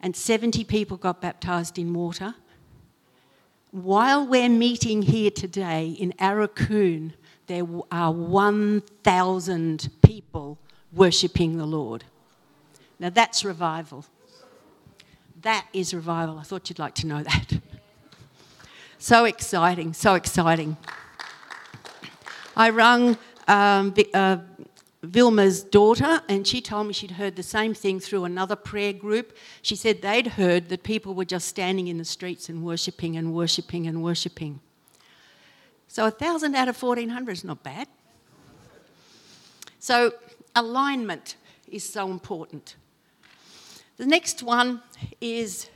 and 0.00 0.16
70 0.16 0.64
people 0.64 0.96
got 0.96 1.20
baptised 1.20 1.78
in 1.78 1.92
water, 1.94 2.34
while 3.70 4.26
we're 4.26 4.48
meeting 4.48 5.02
here 5.02 5.30
today 5.30 5.90
in 5.90 6.12
Aurukun, 6.14 7.12
there 7.46 7.66
are 7.92 8.12
1,000 8.12 9.90
people 10.02 10.58
worshipping 10.92 11.56
the 11.56 11.66
Lord. 11.66 12.04
Now 12.98 13.10
that's 13.10 13.44
revival. 13.44 14.04
That 15.42 15.66
is 15.72 15.94
revival. 15.94 16.38
I 16.38 16.42
thought 16.42 16.68
you'd 16.68 16.78
like 16.78 16.94
to 16.96 17.06
know 17.06 17.22
that. 17.22 17.60
so 18.98 19.24
exciting, 19.24 19.92
so 19.92 20.14
exciting. 20.14 20.76
I 22.56 22.70
rung 22.70 23.16
um, 23.48 23.94
uh, 24.12 24.38
Vilma's 25.02 25.62
daughter, 25.62 26.20
and 26.28 26.46
she 26.46 26.60
told 26.60 26.86
me 26.86 26.92
she'd 26.92 27.12
heard 27.12 27.36
the 27.36 27.42
same 27.42 27.72
thing 27.72 28.00
through 28.00 28.24
another 28.24 28.56
prayer 28.56 28.92
group. 28.92 29.36
She 29.62 29.74
said 29.74 30.02
they'd 30.02 30.26
heard 30.26 30.68
that 30.68 30.82
people 30.82 31.14
were 31.14 31.24
just 31.24 31.48
standing 31.48 31.88
in 31.88 31.96
the 31.96 32.04
streets 32.04 32.48
and 32.50 32.62
worshipping 32.62 33.16
and 33.16 33.32
worshipping 33.32 33.86
and 33.86 34.02
worshipping. 34.02 34.60
So 35.88 36.04
1,000 36.04 36.54
out 36.54 36.68
of 36.68 36.80
1,400 36.80 37.32
is 37.32 37.44
not 37.44 37.62
bad. 37.62 37.88
So 39.78 40.12
alignment 40.54 41.36
is 41.66 41.88
so 41.88 42.10
important. 42.10 42.76
The 43.96 44.06
next 44.06 44.42
one 44.42 44.82
is 45.20 45.70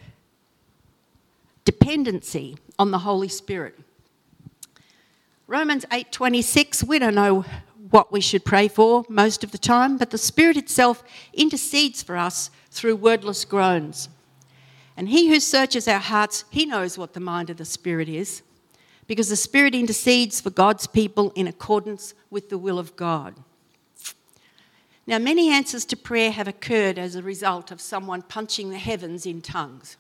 dependency 1.65 2.57
on 2.79 2.91
the 2.91 2.99
Holy 2.99 3.29
Spirit. 3.29 3.79
Romans 5.47 5.85
8:26 5.91 6.85
we 6.85 6.99
don't 6.99 7.15
know 7.15 7.45
what 7.95 8.11
we 8.11 8.21
should 8.21 8.45
pray 8.45 8.67
for 8.67 9.05
most 9.09 9.45
of 9.45 9.53
the 9.53 9.57
time, 9.59 9.97
but 9.97 10.11
the 10.11 10.19
Spirit 10.19 10.57
itself 10.57 11.05
intercedes 11.33 12.03
for 12.03 12.17
us 12.17 12.51
through 12.69 12.97
wordless 12.97 13.45
groans. 13.45 14.09
And 14.97 15.09
he 15.09 15.29
who 15.29 15.39
searches 15.39 15.87
our 15.87 16.01
hearts, 16.01 16.45
he 16.51 16.67
knows 16.67 16.99
what 16.99 17.13
the 17.13 17.21
mind 17.21 17.51
of 17.51 17.57
the 17.57 17.65
Spirit 17.65 18.09
is, 18.09 18.43
because 19.07 19.29
the 19.29 19.37
Spirit 19.37 19.77
intercedes 19.77 20.41
for 20.41 20.51
God's 20.51 20.89
people 20.89 21.31
in 21.37 21.47
accordance 21.47 22.15
with 22.31 22.49
the 22.49 22.59
will 22.59 22.81
of 22.81 22.97
God. 22.97 23.37
Now, 25.07 25.21
many 25.21 25.53
answers 25.53 25.85
to 25.85 25.97
prayer 25.97 26.33
have 26.33 26.49
occurred 26.49 26.99
as 26.99 27.15
a 27.15 27.23
result 27.23 27.71
of 27.71 27.81
someone 27.81 28.23
punching 28.23 28.71
the 28.71 28.79
heavens 28.79 29.25
in 29.25 29.41
tongues. 29.41 29.99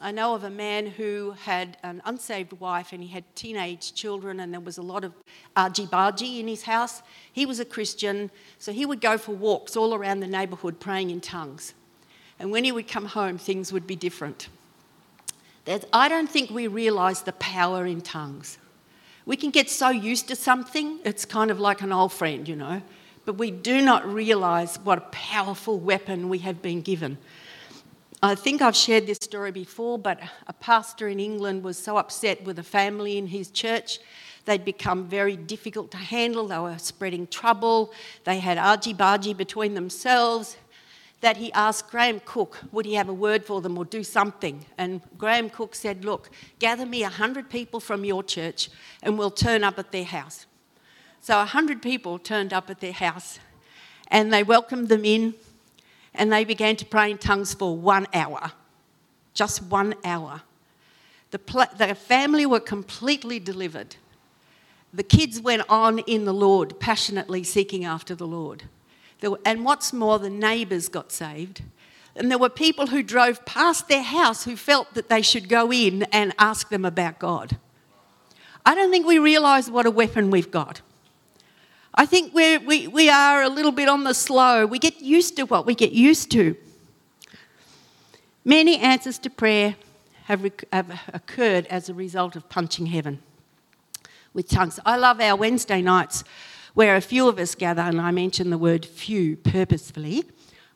I 0.00 0.10
know 0.10 0.34
of 0.34 0.42
a 0.42 0.50
man 0.50 0.86
who 0.86 1.32
had 1.42 1.76
an 1.82 2.00
unsaved 2.04 2.54
wife 2.54 2.92
and 2.92 3.02
he 3.02 3.08
had 3.10 3.24
teenage 3.36 3.94
children, 3.94 4.40
and 4.40 4.52
there 4.52 4.60
was 4.60 4.78
a 4.78 4.82
lot 4.82 5.04
of 5.04 5.12
argy 5.54 5.86
bargy 5.86 6.40
in 6.40 6.48
his 6.48 6.62
house. 6.62 7.02
He 7.32 7.46
was 7.46 7.60
a 7.60 7.64
Christian, 7.64 8.30
so 8.58 8.72
he 8.72 8.86
would 8.86 9.00
go 9.00 9.18
for 9.18 9.32
walks 9.32 9.76
all 9.76 9.94
around 9.94 10.20
the 10.20 10.26
neighbourhood 10.26 10.80
praying 10.80 11.10
in 11.10 11.20
tongues. 11.20 11.74
And 12.38 12.50
when 12.50 12.64
he 12.64 12.72
would 12.72 12.88
come 12.88 13.04
home, 13.04 13.38
things 13.38 13.72
would 13.72 13.86
be 13.86 13.94
different. 13.94 14.48
There's, 15.66 15.84
I 15.92 16.08
don't 16.08 16.28
think 16.28 16.50
we 16.50 16.66
realise 16.66 17.20
the 17.20 17.32
power 17.32 17.86
in 17.86 18.00
tongues. 18.00 18.58
We 19.24 19.36
can 19.36 19.50
get 19.50 19.70
so 19.70 19.90
used 19.90 20.26
to 20.28 20.36
something, 20.36 20.98
it's 21.04 21.24
kind 21.24 21.50
of 21.50 21.60
like 21.60 21.82
an 21.82 21.92
old 21.92 22.12
friend, 22.12 22.48
you 22.48 22.56
know, 22.56 22.82
but 23.24 23.34
we 23.34 23.52
do 23.52 23.80
not 23.80 24.10
realise 24.12 24.76
what 24.78 24.98
a 24.98 25.02
powerful 25.12 25.78
weapon 25.78 26.28
we 26.28 26.38
have 26.38 26.60
been 26.60 26.82
given. 26.82 27.18
I 28.24 28.36
think 28.36 28.62
I've 28.62 28.76
shared 28.76 29.08
this 29.08 29.18
story 29.20 29.50
before, 29.50 29.98
but 29.98 30.20
a 30.46 30.52
pastor 30.52 31.08
in 31.08 31.18
England 31.18 31.64
was 31.64 31.76
so 31.76 31.96
upset 31.96 32.44
with 32.44 32.56
a 32.56 32.62
family 32.62 33.18
in 33.18 33.26
his 33.26 33.50
church. 33.50 33.98
They'd 34.44 34.64
become 34.64 35.08
very 35.08 35.36
difficult 35.36 35.90
to 35.90 35.96
handle. 35.96 36.46
They 36.46 36.58
were 36.58 36.78
spreading 36.78 37.26
trouble. 37.26 37.92
They 38.22 38.38
had 38.38 38.58
argy 38.58 38.94
bargy 38.94 39.36
between 39.36 39.74
themselves. 39.74 40.56
That 41.20 41.36
he 41.36 41.52
asked 41.52 41.90
Graham 41.90 42.20
Cooke, 42.24 42.60
would 42.70 42.86
he 42.86 42.94
have 42.94 43.08
a 43.08 43.14
word 43.14 43.44
for 43.44 43.60
them 43.60 43.76
or 43.76 43.84
do 43.84 44.04
something? 44.04 44.66
And 44.78 45.00
Graham 45.18 45.50
Cooke 45.50 45.74
said, 45.74 46.04
Look, 46.04 46.30
gather 46.60 46.86
me 46.86 47.02
100 47.02 47.50
people 47.50 47.80
from 47.80 48.04
your 48.04 48.22
church 48.22 48.70
and 49.02 49.18
we'll 49.18 49.32
turn 49.32 49.64
up 49.64 49.80
at 49.80 49.90
their 49.90 50.04
house. 50.04 50.46
So 51.20 51.36
100 51.38 51.82
people 51.82 52.20
turned 52.20 52.52
up 52.52 52.70
at 52.70 52.78
their 52.78 52.92
house 52.92 53.40
and 54.06 54.32
they 54.32 54.44
welcomed 54.44 54.88
them 54.88 55.04
in 55.04 55.34
and 56.14 56.32
they 56.32 56.44
began 56.44 56.76
to 56.76 56.84
pray 56.84 57.10
in 57.10 57.18
tongues 57.18 57.54
for 57.54 57.76
one 57.76 58.06
hour. 58.12 58.52
Just 59.34 59.62
one 59.62 59.94
hour. 60.04 60.42
The, 61.30 61.38
pl- 61.38 61.64
the 61.76 61.94
family 61.94 62.44
were 62.44 62.60
completely 62.60 63.38
delivered. 63.40 63.96
The 64.92 65.02
kids 65.02 65.40
went 65.40 65.62
on 65.70 66.00
in 66.00 66.26
the 66.26 66.34
Lord, 66.34 66.78
passionately 66.78 67.42
seeking 67.44 67.84
after 67.84 68.14
the 68.14 68.26
Lord. 68.26 68.64
Were, 69.22 69.40
and 69.44 69.64
what's 69.64 69.92
more, 69.92 70.18
the 70.18 70.28
neighbours 70.28 70.88
got 70.88 71.12
saved. 71.12 71.62
And 72.14 72.30
there 72.30 72.38
were 72.38 72.50
people 72.50 72.88
who 72.88 73.02
drove 73.02 73.46
past 73.46 73.88
their 73.88 74.02
house 74.02 74.44
who 74.44 74.56
felt 74.56 74.92
that 74.92 75.08
they 75.08 75.22
should 75.22 75.48
go 75.48 75.72
in 75.72 76.02
and 76.04 76.34
ask 76.38 76.68
them 76.68 76.84
about 76.84 77.18
God. 77.18 77.56
I 78.66 78.74
don't 78.74 78.90
think 78.90 79.06
we 79.06 79.18
realise 79.18 79.70
what 79.70 79.86
a 79.86 79.90
weapon 79.90 80.30
we've 80.30 80.50
got. 80.50 80.82
I 81.94 82.06
think 82.06 82.32
we're, 82.32 82.58
we, 82.58 82.88
we 82.88 83.10
are 83.10 83.42
a 83.42 83.50
little 83.50 83.72
bit 83.72 83.88
on 83.88 84.04
the 84.04 84.14
slow. 84.14 84.64
We 84.64 84.78
get 84.78 85.02
used 85.02 85.36
to 85.36 85.42
what 85.42 85.66
we 85.66 85.74
get 85.74 85.92
used 85.92 86.30
to. 86.32 86.56
Many 88.44 88.78
answers 88.78 89.18
to 89.18 89.30
prayer 89.30 89.76
have, 90.24 90.50
have 90.72 91.00
occurred 91.12 91.66
as 91.66 91.90
a 91.90 91.94
result 91.94 92.34
of 92.34 92.48
punching 92.48 92.86
heaven 92.86 93.20
with 94.32 94.48
tongues. 94.48 94.80
I 94.86 94.96
love 94.96 95.20
our 95.20 95.36
Wednesday 95.36 95.82
nights 95.82 96.24
where 96.72 96.96
a 96.96 97.02
few 97.02 97.28
of 97.28 97.38
us 97.38 97.54
gather, 97.54 97.82
and 97.82 98.00
I 98.00 98.10
mention 98.10 98.48
the 98.48 98.56
word 98.56 98.86
few 98.86 99.36
purposefully. 99.36 100.24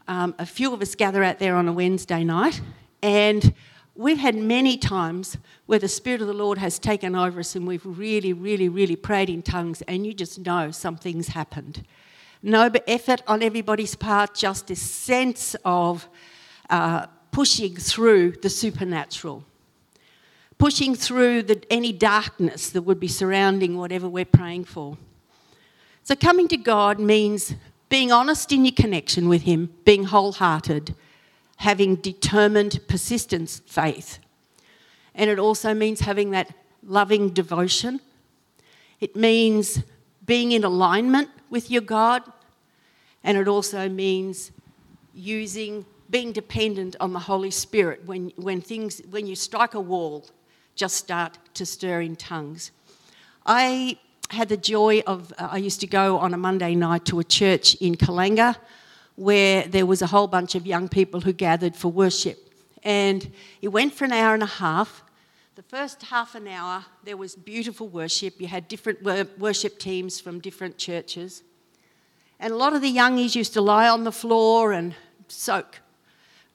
Um, 0.06 0.34
a 0.38 0.44
few 0.44 0.74
of 0.74 0.82
us 0.82 0.94
gather 0.94 1.24
out 1.24 1.38
there 1.38 1.56
on 1.56 1.66
a 1.66 1.72
Wednesday 1.72 2.24
night, 2.24 2.60
and 3.02 3.54
we've 3.96 4.18
had 4.18 4.34
many 4.34 4.76
times 4.76 5.36
where 5.66 5.78
the 5.78 5.88
Spirit 5.88 6.20
of 6.20 6.26
the 6.26 6.34
Lord 6.34 6.58
has 6.58 6.78
taken 6.78 7.14
over 7.14 7.40
us 7.40 7.56
and 7.56 7.66
we've 7.66 7.84
really, 7.84 8.32
really, 8.32 8.68
really 8.68 8.96
prayed 8.96 9.30
in 9.30 9.42
tongues, 9.42 9.82
and 9.82 10.06
you 10.06 10.12
just 10.12 10.38
know 10.38 10.70
something's 10.70 11.28
happened. 11.28 11.86
No 12.42 12.70
effort 12.86 13.22
on 13.26 13.42
everybody's 13.42 13.94
part, 13.94 14.34
just 14.34 14.68
this 14.68 14.82
sense 14.82 15.56
of 15.64 16.08
uh, 16.70 17.06
pushing 17.32 17.74
through 17.76 18.32
the 18.42 18.50
supernatural, 18.50 19.44
pushing 20.58 20.94
through 20.94 21.42
the, 21.42 21.62
any 21.70 21.92
darkness 21.92 22.70
that 22.70 22.82
would 22.82 23.00
be 23.00 23.08
surrounding 23.08 23.76
whatever 23.76 24.08
we're 24.08 24.24
praying 24.24 24.64
for. 24.64 24.96
So, 26.02 26.14
coming 26.14 26.46
to 26.48 26.56
God 26.56 27.00
means 27.00 27.54
being 27.88 28.12
honest 28.12 28.52
in 28.52 28.64
your 28.64 28.74
connection 28.74 29.28
with 29.28 29.42
Him, 29.42 29.74
being 29.84 30.04
wholehearted 30.04 30.94
having 31.56 31.96
determined, 31.96 32.80
persistent 32.88 33.60
faith. 33.66 34.18
And 35.14 35.30
it 35.30 35.38
also 35.38 35.74
means 35.74 36.00
having 36.00 36.30
that 36.30 36.54
loving 36.82 37.30
devotion. 37.30 38.00
It 39.00 39.16
means 39.16 39.82
being 40.24 40.52
in 40.52 40.64
alignment 40.64 41.30
with 41.50 41.70
your 41.70 41.82
God. 41.82 42.22
And 43.24 43.38
it 43.38 43.48
also 43.48 43.88
means 43.88 44.52
using, 45.14 45.86
being 46.10 46.32
dependent 46.32 46.96
on 47.00 47.12
the 47.12 47.18
Holy 47.18 47.50
Spirit 47.50 48.04
when, 48.04 48.32
when 48.36 48.60
things, 48.60 49.00
when 49.10 49.26
you 49.26 49.34
strike 49.34 49.74
a 49.74 49.80
wall, 49.80 50.26
just 50.74 50.96
start 50.96 51.38
to 51.54 51.64
stir 51.64 52.02
in 52.02 52.16
tongues. 52.16 52.70
I 53.46 53.98
had 54.30 54.48
the 54.48 54.56
joy 54.56 55.02
of, 55.06 55.32
uh, 55.38 55.48
I 55.52 55.56
used 55.56 55.80
to 55.80 55.86
go 55.86 56.18
on 56.18 56.34
a 56.34 56.36
Monday 56.36 56.74
night 56.74 57.06
to 57.06 57.18
a 57.20 57.24
church 57.24 57.76
in 57.76 57.94
Kallangur 57.94 58.56
where 59.16 59.66
there 59.66 59.86
was 59.86 60.02
a 60.02 60.06
whole 60.06 60.26
bunch 60.26 60.54
of 60.54 60.66
young 60.66 60.88
people 60.88 61.20
who 61.22 61.32
gathered 61.32 61.74
for 61.74 61.90
worship. 61.90 62.52
And 62.82 63.32
it 63.60 63.68
went 63.68 63.94
for 63.94 64.04
an 64.04 64.12
hour 64.12 64.34
and 64.34 64.42
a 64.42 64.46
half. 64.46 65.02
The 65.56 65.62
first 65.62 66.02
half 66.04 66.34
an 66.34 66.46
hour, 66.46 66.84
there 67.02 67.16
was 67.16 67.34
beautiful 67.34 67.88
worship. 67.88 68.40
You 68.40 68.46
had 68.46 68.68
different 68.68 69.02
worship 69.38 69.78
teams 69.78 70.20
from 70.20 70.38
different 70.40 70.76
churches. 70.76 71.42
And 72.38 72.52
a 72.52 72.56
lot 72.56 72.74
of 72.74 72.82
the 72.82 72.94
youngies 72.94 73.34
used 73.34 73.54
to 73.54 73.62
lie 73.62 73.88
on 73.88 74.04
the 74.04 74.12
floor 74.12 74.72
and 74.72 74.94
soak, 75.28 75.80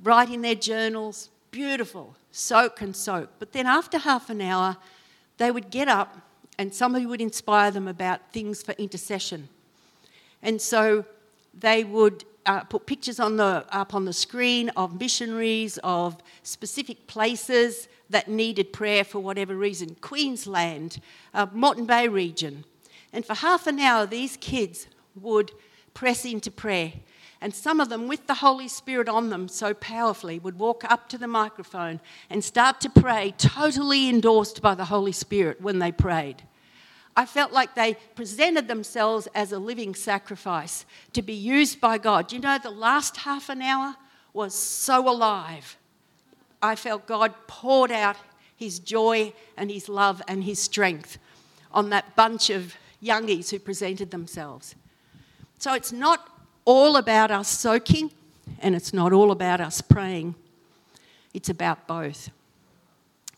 write 0.02 0.30
in 0.30 0.42
their 0.42 0.56
journals. 0.56 1.30
Beautiful, 1.50 2.16
soak 2.32 2.80
and 2.80 2.96
soak. 2.96 3.30
But 3.40 3.52
then 3.52 3.66
after 3.66 3.98
half 3.98 4.30
an 4.30 4.40
hour, 4.40 4.78
they 5.38 5.52
would 5.52 5.70
get 5.72 5.88
up 5.88 6.18
and 6.58 6.74
somebody 6.74 7.06
would 7.06 7.20
inspire 7.20 7.72
them 7.72 7.88
about 7.88 8.32
things 8.32 8.62
for 8.62 8.74
intercession. 8.74 9.50
And 10.44 10.62
so 10.62 11.06
they 11.54 11.84
would 11.84 12.24
uh, 12.46 12.62
put 12.62 12.86
pictures 12.86 13.20
on 13.20 13.38
the, 13.38 13.66
up 13.72 13.94
on 13.94 14.06
the 14.06 14.14
screen 14.14 14.70
of 14.70 15.00
missionaries, 15.00 15.78
of 15.84 16.18
specific 16.44 17.08
places 17.08 17.88
that 18.10 18.28
needed 18.28 18.74
prayer 18.74 19.04
for 19.04 19.20
whatever 19.20 19.56
reason 19.56 19.96
Queensland, 20.02 21.00
uh, 21.34 21.48
Moreton 21.54 21.86
Bay 21.86 22.08
region. 22.08 22.66
And 23.14 23.26
for 23.26 23.36
half 23.36 23.68
an 23.68 23.80
hour, 23.80 24.06
these 24.06 24.38
kids 24.38 24.88
would 25.16 25.52
press 25.94 26.26
into 26.26 26.52
prayer. 26.52 26.94
And 27.42 27.54
some 27.54 27.80
of 27.80 27.90
them, 27.90 28.08
with 28.08 28.28
the 28.28 28.36
Holy 28.36 28.68
Spirit 28.68 29.10
on 29.10 29.30
them 29.30 29.48
so 29.48 29.74
powerfully, 29.74 30.38
would 30.38 30.60
walk 30.60 30.84
up 30.90 31.10
to 31.10 31.18
the 31.18 31.28
microphone 31.28 32.00
and 32.30 32.44
start 32.44 32.80
to 32.82 32.90
pray, 32.90 33.34
totally 33.38 34.10
endorsed 34.10 34.62
by 34.62 34.76
the 34.76 34.86
Holy 34.86 35.12
Spirit 35.12 35.60
when 35.60 35.80
they 35.80 35.92
prayed. 35.92 36.44
I 37.22 37.26
felt 37.28 37.52
like 37.52 37.76
they 37.76 37.98
presented 38.16 38.68
themselves 38.68 39.28
as 39.36 39.52
a 39.52 39.60
living 39.60 39.94
sacrifice 39.94 40.88
to 41.14 41.22
be 41.22 41.36
used 41.36 41.80
by 41.80 42.00
God. 42.00 42.32
You 42.32 42.40
know, 42.40 42.58
the 42.58 42.72
last 42.72 43.16
half 43.18 43.48
an 43.50 43.62
hour 43.62 43.96
was 44.34 44.56
so 44.56 45.08
alive. 45.08 45.78
I 46.64 46.76
felt 46.76 47.06
God 47.06 47.36
poured 47.46 47.92
out 47.92 48.16
his 48.56 48.80
joy 48.80 49.34
and 49.56 49.70
his 49.70 49.88
love 49.88 50.20
and 50.28 50.44
his 50.44 50.60
strength 50.60 51.20
on 51.72 51.92
that 51.92 52.16
bunch 52.16 52.50
of 52.50 52.74
youngies 53.04 53.52
who 53.52 53.60
presented 53.60 54.10
themselves. 54.10 54.74
So 55.60 55.76
it's 55.76 55.92
not 55.92 56.28
all 56.66 56.96
about 56.96 57.30
us 57.30 57.50
soaking 57.50 58.10
and 58.58 58.74
it's 58.74 58.96
not 58.96 59.14
all 59.14 59.30
about 59.30 59.62
us 59.62 59.80
praying, 59.80 60.34
it's 61.36 61.50
about 61.50 61.86
both. 61.86 62.32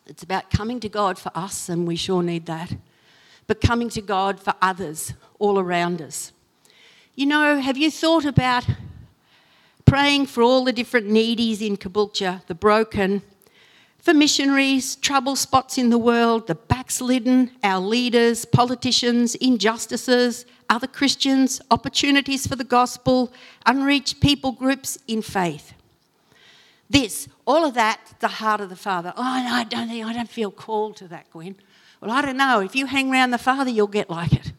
It's 0.06 0.22
about 0.22 0.48
coming 0.48 0.80
to 0.80 0.88
God 0.88 1.18
for 1.18 1.30
us, 1.34 1.68
and 1.68 1.86
we 1.86 1.96
sure 1.96 2.22
need 2.22 2.46
that 2.46 2.74
but 3.46 3.60
coming 3.60 3.88
to 3.90 4.00
God 4.00 4.40
for 4.40 4.54
others 4.60 5.14
all 5.38 5.58
around 5.58 6.00
us. 6.00 6.32
You 7.14 7.26
know, 7.26 7.60
have 7.60 7.76
you 7.76 7.90
thought 7.90 8.24
about 8.24 8.66
praying 9.84 10.26
for 10.26 10.42
all 10.42 10.64
the 10.64 10.72
different 10.72 11.08
needies 11.08 11.60
in 11.60 11.76
Caboolture, 11.76 12.44
the 12.46 12.54
broken, 12.54 13.22
for 13.98 14.12
missionaries, 14.12 14.96
trouble 14.96 15.36
spots 15.36 15.78
in 15.78 15.88
the 15.88 15.98
world, 15.98 16.46
the 16.46 16.54
backslidden, 16.54 17.50
our 17.62 17.80
leaders, 17.80 18.44
politicians, 18.44 19.34
injustices, 19.36 20.44
other 20.68 20.86
Christians, 20.86 21.60
opportunities 21.70 22.46
for 22.46 22.56
the 22.56 22.64
gospel, 22.64 23.32
unreached 23.64 24.20
people 24.20 24.52
groups 24.52 24.98
in 25.06 25.22
faith. 25.22 25.72
This, 26.90 27.28
all 27.46 27.64
of 27.64 27.74
that, 27.74 28.00
the 28.20 28.28
heart 28.28 28.60
of 28.60 28.68
the 28.68 28.76
Father. 28.76 29.12
Oh, 29.16 29.22
no, 29.22 29.54
I 29.54 29.64
don't 29.64 29.90
I 29.90 30.12
don't 30.12 30.28
feel 30.28 30.50
called 30.50 30.96
to 30.96 31.08
that, 31.08 31.30
Gwen. 31.30 31.56
Well, 32.04 32.12
I 32.12 32.20
don't 32.20 32.36
know. 32.36 32.60
If 32.60 32.76
you 32.76 32.84
hang 32.84 33.10
around 33.10 33.30
the 33.30 33.38
Father, 33.38 33.70
you'll 33.70 33.86
get 33.86 34.10
like 34.10 34.34
it. 34.34 34.52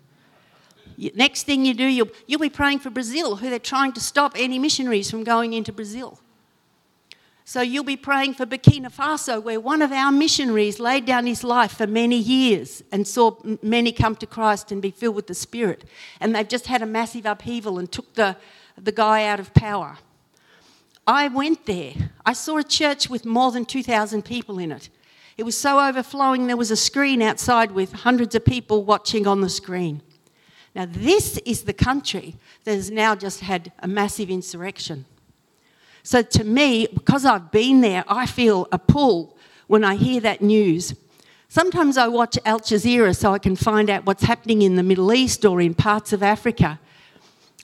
Next 1.15 1.43
thing 1.43 1.63
you 1.63 1.75
do, 1.75 1.85
you'll, 1.85 2.09
you'll 2.25 2.39
be 2.39 2.49
praying 2.49 2.79
for 2.79 2.89
Brazil, 2.89 3.35
who 3.35 3.51
they're 3.51 3.59
trying 3.59 3.93
to 3.93 3.99
stop 3.99 4.33
any 4.35 4.57
missionaries 4.57 5.11
from 5.11 5.23
going 5.23 5.53
into 5.53 5.71
Brazil. 5.71 6.19
So 7.43 7.61
you'll 7.61 7.83
be 7.83 7.97
praying 7.97 8.33
for 8.33 8.47
Burkina 8.47 8.91
Faso, 8.91 9.43
where 9.43 9.59
one 9.59 9.83
of 9.83 9.91
our 9.91 10.11
missionaries 10.11 10.79
laid 10.79 11.05
down 11.05 11.27
his 11.27 11.43
life 11.43 11.73
for 11.73 11.85
many 11.85 12.17
years 12.17 12.81
and 12.91 13.07
saw 13.07 13.35
many 13.61 13.91
come 13.91 14.15
to 14.15 14.25
Christ 14.25 14.71
and 14.71 14.81
be 14.81 14.89
filled 14.89 15.15
with 15.15 15.27
the 15.27 15.35
Spirit. 15.35 15.83
And 16.19 16.35
they've 16.35 16.47
just 16.47 16.65
had 16.65 16.81
a 16.81 16.87
massive 16.87 17.27
upheaval 17.27 17.77
and 17.77 17.91
took 17.91 18.15
the, 18.15 18.37
the 18.75 18.91
guy 18.91 19.25
out 19.25 19.39
of 19.39 19.53
power. 19.53 19.99
I 21.05 21.27
went 21.27 21.67
there. 21.67 21.93
I 22.25 22.33
saw 22.33 22.57
a 22.57 22.63
church 22.63 23.07
with 23.07 23.23
more 23.23 23.51
than 23.51 23.65
2,000 23.65 24.25
people 24.25 24.57
in 24.57 24.71
it. 24.71 24.89
It 25.37 25.43
was 25.43 25.57
so 25.57 25.79
overflowing, 25.79 26.47
there 26.47 26.55
was 26.55 26.71
a 26.71 26.77
screen 26.77 27.21
outside 27.21 27.71
with 27.71 27.91
hundreds 27.91 28.35
of 28.35 28.45
people 28.45 28.83
watching 28.83 29.27
on 29.27 29.41
the 29.41 29.49
screen. 29.49 30.01
Now, 30.73 30.85
this 30.89 31.37
is 31.39 31.63
the 31.63 31.73
country 31.73 32.35
that 32.63 32.75
has 32.75 32.89
now 32.89 33.15
just 33.15 33.41
had 33.41 33.71
a 33.79 33.87
massive 33.87 34.29
insurrection. 34.29 35.05
So 36.03 36.21
to 36.21 36.43
me, 36.43 36.87
because 36.93 37.25
I've 37.25 37.51
been 37.51 37.81
there, 37.81 38.03
I 38.07 38.25
feel 38.25 38.67
a 38.71 38.77
pull 38.77 39.37
when 39.67 39.83
I 39.83 39.95
hear 39.95 40.21
that 40.21 40.41
news. 40.41 40.93
Sometimes 41.49 41.97
I 41.97 42.07
watch 42.07 42.37
Al 42.45 42.59
Jazeera 42.59 43.15
so 43.15 43.33
I 43.33 43.39
can 43.39 43.55
find 43.55 43.89
out 43.89 44.05
what's 44.05 44.23
happening 44.23 44.61
in 44.61 44.75
the 44.75 44.83
Middle 44.83 45.13
East 45.13 45.45
or 45.45 45.61
in 45.61 45.73
parts 45.73 46.13
of 46.13 46.21
Africa. 46.21 46.79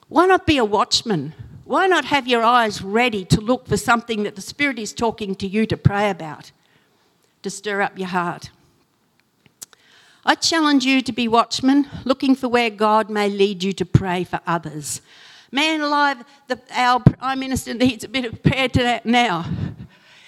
Why 0.08 0.26
not 0.26 0.46
be 0.46 0.58
a 0.58 0.66
watchman? 0.66 1.34
Why 1.66 1.88
not 1.88 2.06
have 2.06 2.28
your 2.28 2.44
eyes 2.44 2.82
ready 2.82 3.24
to 3.26 3.40
look 3.40 3.68
for 3.68 3.78
something 3.78 4.24
that 4.24 4.36
the 4.36 4.42
Spirit 4.42 4.80
is 4.80 4.94
talking 4.94 5.36
to 5.36 5.48
you 5.48 5.66
to 5.68 5.78
pray 5.78 6.10
about, 6.10 6.52
to 7.44 7.50
stir 7.50 7.82
up 7.82 7.98
your 7.98 8.08
heart? 8.08 8.52
I 10.24 10.36
challenge 10.36 10.86
you 10.86 11.02
to 11.02 11.12
be 11.12 11.28
watchmen, 11.28 11.88
looking 12.06 12.36
for 12.36 12.48
where 12.48 12.70
God 12.70 13.10
may 13.10 13.28
lead 13.30 13.64
you 13.64 13.74
to 13.74 13.86
pray 13.86 14.24
for 14.24 14.40
others. 14.46 15.02
Man 15.52 15.82
alive, 15.82 16.24
the, 16.48 16.60
our 16.72 17.00
Prime 17.00 17.40
Minister 17.40 17.74
needs 17.74 18.04
a 18.04 18.08
bit 18.08 18.26
of 18.26 18.44
prayer 18.44 18.70
to 18.70 18.84
that 18.84 19.06
now. 19.06 19.50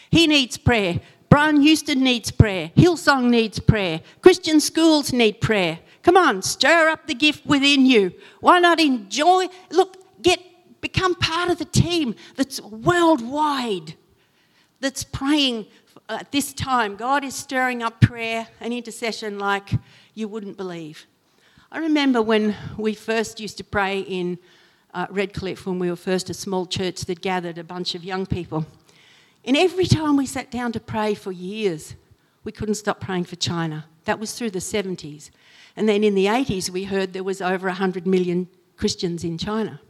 He 0.09 0.27
needs 0.27 0.57
prayer. 0.57 0.99
Brian 1.29 1.61
Houston 1.61 2.03
needs 2.03 2.29
prayer. 2.31 2.71
Hillsong 2.75 3.29
needs 3.29 3.59
prayer. 3.59 4.01
Christian 4.21 4.59
schools 4.59 5.13
need 5.13 5.41
prayer. 5.41 5.79
Come 6.03 6.17
on, 6.17 6.41
stir 6.41 6.89
up 6.89 7.07
the 7.07 7.15
gift 7.15 7.45
within 7.45 7.85
you. 7.85 8.13
Why 8.41 8.59
not 8.59 8.79
enjoy? 8.79 9.47
Look, 9.71 10.21
get 10.21 10.39
become 10.81 11.15
part 11.15 11.49
of 11.49 11.57
the 11.57 11.65
team 11.65 12.13
that's 12.35 12.59
worldwide, 12.61 13.95
that's 14.81 15.03
praying 15.03 15.65
at 16.13 16.31
this 16.31 16.53
time. 16.53 16.95
God 16.95 17.23
is 17.23 17.35
stirring 17.35 17.83
up 17.83 18.01
prayer 18.01 18.47
and 18.59 18.73
intercession 18.73 19.39
like 19.39 19.71
you 20.13 20.27
wouldn't 20.27 20.57
believe. 20.57 21.05
I 21.71 21.79
remember 21.79 22.21
when 22.21 22.55
we 22.77 22.93
first 22.93 23.39
used 23.39 23.57
to 23.57 23.63
pray 23.63 23.99
in 24.01 24.37
uh, 24.93 25.07
Redcliffe 25.09 25.65
when 25.65 25.79
we 25.79 25.89
were 25.89 25.95
first 25.95 26.29
a 26.29 26.33
small 26.33 26.65
church 26.65 27.01
that 27.01 27.21
gathered 27.21 27.57
a 27.57 27.63
bunch 27.63 27.95
of 27.95 28.03
young 28.03 28.25
people. 28.25 28.65
And 29.45 29.57
every 29.57 29.85
time 29.85 30.15
we 30.15 30.25
sat 30.25 30.51
down 30.51 30.71
to 30.73 30.79
pray 30.79 31.15
for 31.15 31.31
years, 31.31 31.95
we 32.43 32.51
couldn't 32.51 32.75
stop 32.75 32.99
praying 32.99 33.25
for 33.25 33.35
China. 33.35 33.85
That 34.05 34.19
was 34.19 34.33
through 34.33 34.51
the 34.51 34.59
70s. 34.59 35.31
And 35.75 35.89
then 35.89 36.03
in 36.03 36.13
the 36.13 36.25
80s, 36.27 36.69
we 36.69 36.83
heard 36.83 37.13
there 37.13 37.23
was 37.23 37.41
over 37.41 37.67
100 37.67 38.05
million 38.05 38.47
Christians 38.77 39.23
in 39.23 39.37
China. 39.37 39.81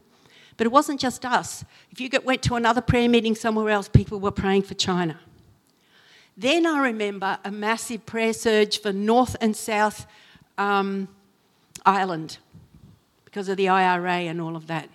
But 0.55 0.67
it 0.67 0.71
wasn't 0.71 0.99
just 0.99 1.25
us. 1.25 1.65
If 1.91 1.99
you 1.99 2.09
went 2.23 2.41
to 2.43 2.55
another 2.55 2.81
prayer 2.81 3.09
meeting 3.09 3.35
somewhere 3.35 3.69
else, 3.69 3.89
people 3.89 4.19
were 4.19 4.31
praying 4.31 4.63
for 4.63 4.75
China. 4.75 5.19
Then 6.35 6.65
I 6.65 6.79
remember 6.79 7.37
a 7.43 7.51
massive 7.51 8.05
prayer 8.05 8.33
surge 8.33 8.81
for 8.81 8.91
North 8.91 9.35
and 9.39 9.55
South 9.55 10.07
um, 10.57 11.07
Ireland 11.85 12.37
because 13.25 13.49
of 13.49 13.57
the 13.57 13.69
IRA 13.69 14.29
and 14.29 14.41
all 14.41 14.55
of 14.55 14.67
that. 14.67 14.89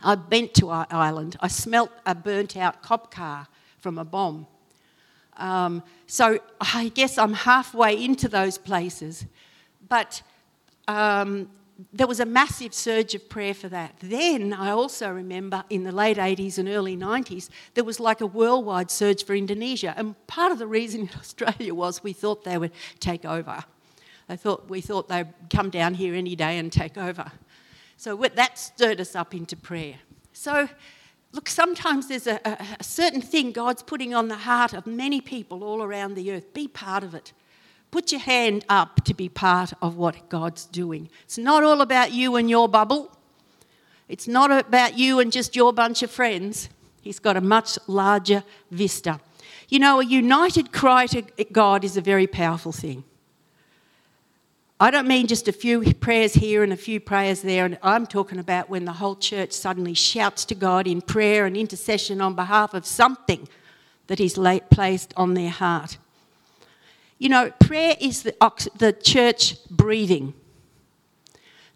I 0.00 0.14
went 0.14 0.54
to 0.54 0.70
Ireland. 0.70 1.36
I 1.40 1.48
smelt 1.48 1.90
a 2.04 2.14
burnt 2.14 2.56
out 2.56 2.82
cop 2.82 3.12
car 3.12 3.46
from 3.78 3.98
a 3.98 4.04
bomb. 4.04 4.46
Um, 5.36 5.82
so 6.06 6.40
I 6.60 6.88
guess 6.88 7.18
I'm 7.18 7.34
halfway 7.34 8.02
into 8.02 8.28
those 8.28 8.58
places. 8.58 9.26
But 9.88 10.22
um, 10.88 11.48
there 11.92 12.06
was 12.06 12.20
a 12.20 12.26
massive 12.26 12.74
surge 12.74 13.14
of 13.14 13.28
prayer 13.28 13.54
for 13.54 13.68
that. 13.68 13.94
Then 14.00 14.52
I 14.52 14.70
also 14.70 15.10
remember 15.10 15.64
in 15.70 15.84
the 15.84 15.92
late 15.92 16.16
80s 16.16 16.58
and 16.58 16.68
early 16.68 16.96
90s, 16.96 17.48
there 17.74 17.84
was 17.84 17.98
like 17.98 18.20
a 18.20 18.26
worldwide 18.26 18.90
surge 18.90 19.24
for 19.24 19.34
Indonesia. 19.34 19.94
And 19.96 20.14
part 20.26 20.52
of 20.52 20.58
the 20.58 20.66
reason 20.66 21.02
in 21.02 21.10
Australia 21.18 21.74
was 21.74 22.02
we 22.02 22.12
thought 22.12 22.44
they 22.44 22.58
would 22.58 22.72
take 23.00 23.24
over. 23.24 23.64
They 24.28 24.36
thought, 24.36 24.68
we 24.68 24.80
thought 24.80 25.08
they'd 25.08 25.32
come 25.50 25.70
down 25.70 25.94
here 25.94 26.14
any 26.14 26.36
day 26.36 26.58
and 26.58 26.70
take 26.72 26.96
over. 26.96 27.32
So 27.96 28.16
that 28.16 28.58
stirred 28.58 29.00
us 29.00 29.14
up 29.14 29.34
into 29.34 29.56
prayer. 29.56 29.96
So, 30.32 30.68
look, 31.32 31.48
sometimes 31.48 32.08
there's 32.08 32.26
a, 32.26 32.40
a 32.80 32.82
certain 32.82 33.20
thing 33.20 33.52
God's 33.52 33.82
putting 33.82 34.14
on 34.14 34.28
the 34.28 34.36
heart 34.36 34.72
of 34.72 34.86
many 34.86 35.20
people 35.20 35.62
all 35.62 35.82
around 35.82 36.14
the 36.14 36.32
earth. 36.32 36.52
Be 36.52 36.66
part 36.68 37.04
of 37.04 37.14
it. 37.14 37.32
Put 37.92 38.10
your 38.10 38.22
hand 38.22 38.64
up 38.70 39.04
to 39.04 39.14
be 39.14 39.28
part 39.28 39.74
of 39.82 39.96
what 39.96 40.28
God's 40.30 40.64
doing. 40.64 41.10
It's 41.24 41.36
not 41.36 41.62
all 41.62 41.82
about 41.82 42.10
you 42.10 42.36
and 42.36 42.48
your 42.48 42.66
bubble. 42.66 43.16
It's 44.08 44.26
not 44.26 44.50
about 44.50 44.98
you 44.98 45.20
and 45.20 45.30
just 45.30 45.54
your 45.54 45.74
bunch 45.74 46.02
of 46.02 46.10
friends. 46.10 46.70
He's 47.02 47.18
got 47.18 47.36
a 47.36 47.40
much 47.42 47.78
larger 47.86 48.44
vista. 48.70 49.20
You 49.68 49.78
know, 49.78 50.00
a 50.00 50.04
united 50.04 50.72
cry 50.72 51.06
to 51.08 51.22
God 51.52 51.84
is 51.84 51.98
a 51.98 52.00
very 52.00 52.26
powerful 52.26 52.72
thing. 52.72 53.04
I 54.80 54.90
don't 54.90 55.06
mean 55.06 55.26
just 55.26 55.46
a 55.46 55.52
few 55.52 55.94
prayers 55.94 56.32
here 56.32 56.62
and 56.62 56.72
a 56.72 56.76
few 56.76 56.98
prayers 56.98 57.42
there. 57.42 57.66
And 57.66 57.78
I'm 57.82 58.06
talking 58.06 58.38
about 58.38 58.70
when 58.70 58.86
the 58.86 58.92
whole 58.92 59.16
church 59.16 59.52
suddenly 59.52 59.94
shouts 59.94 60.46
to 60.46 60.54
God 60.54 60.86
in 60.86 61.02
prayer 61.02 61.44
and 61.44 61.58
intercession 61.58 62.22
on 62.22 62.34
behalf 62.34 62.72
of 62.72 62.86
something 62.86 63.48
that 64.06 64.18
He's 64.18 64.38
placed 64.70 65.12
on 65.14 65.34
their 65.34 65.50
heart. 65.50 65.98
You 67.22 67.28
know, 67.28 67.52
prayer 67.52 67.94
is 68.00 68.24
the, 68.24 68.34
the 68.78 68.92
church 68.92 69.54
breathing. 69.70 70.34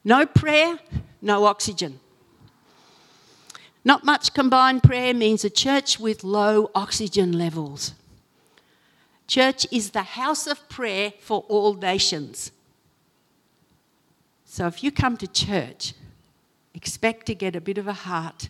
No 0.02 0.26
prayer, 0.26 0.80
no 1.22 1.44
oxygen. 1.44 2.00
Not 3.84 4.02
much 4.02 4.34
combined 4.34 4.82
prayer 4.82 5.14
means 5.14 5.44
a 5.44 5.48
church 5.48 6.00
with 6.00 6.24
low 6.24 6.72
oxygen 6.74 7.30
levels. 7.30 7.94
Church 9.28 9.68
is 9.70 9.90
the 9.90 10.02
house 10.02 10.48
of 10.48 10.68
prayer 10.68 11.12
for 11.20 11.44
all 11.48 11.74
nations. 11.74 12.50
So 14.46 14.66
if 14.66 14.82
you 14.82 14.90
come 14.90 15.16
to 15.18 15.28
church, 15.28 15.94
expect 16.74 17.24
to 17.26 17.36
get 17.36 17.54
a 17.54 17.60
bit 17.60 17.78
of 17.78 17.86
a 17.86 17.92
heart 17.92 18.48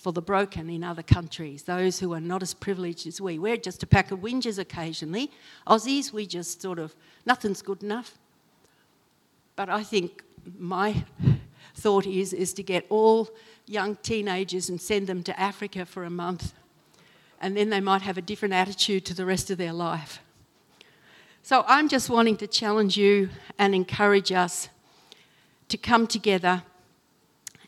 for 0.00 0.12
the 0.12 0.22
broken 0.22 0.70
in 0.70 0.82
other 0.82 1.02
countries, 1.02 1.64
those 1.64 2.00
who 2.00 2.14
are 2.14 2.20
not 2.20 2.42
as 2.42 2.54
privileged 2.54 3.06
as 3.06 3.20
we. 3.20 3.38
We're 3.38 3.58
just 3.58 3.82
a 3.82 3.86
pack 3.86 4.10
of 4.10 4.20
whingers 4.20 4.58
occasionally. 4.58 5.30
Aussies, 5.66 6.10
we 6.10 6.26
just 6.26 6.62
sort 6.62 6.78
of, 6.78 6.96
nothing's 7.26 7.60
good 7.60 7.82
enough. 7.82 8.16
But 9.56 9.68
I 9.68 9.82
think 9.82 10.24
my 10.58 11.04
thought 11.74 12.06
is, 12.06 12.32
is 12.32 12.54
to 12.54 12.62
get 12.62 12.86
all 12.88 13.28
young 13.66 13.96
teenagers 13.96 14.70
and 14.70 14.80
send 14.80 15.06
them 15.06 15.22
to 15.22 15.38
Africa 15.38 15.84
for 15.84 16.04
a 16.04 16.10
month. 16.10 16.54
And 17.38 17.54
then 17.54 17.68
they 17.68 17.80
might 17.80 18.00
have 18.00 18.16
a 18.16 18.22
different 18.22 18.54
attitude 18.54 19.04
to 19.04 19.14
the 19.14 19.26
rest 19.26 19.50
of 19.50 19.58
their 19.58 19.74
life. 19.74 20.20
So 21.42 21.62
I'm 21.68 21.90
just 21.90 22.08
wanting 22.08 22.38
to 22.38 22.46
challenge 22.46 22.96
you 22.96 23.28
and 23.58 23.74
encourage 23.74 24.32
us 24.32 24.70
to 25.68 25.76
come 25.76 26.06
together 26.06 26.62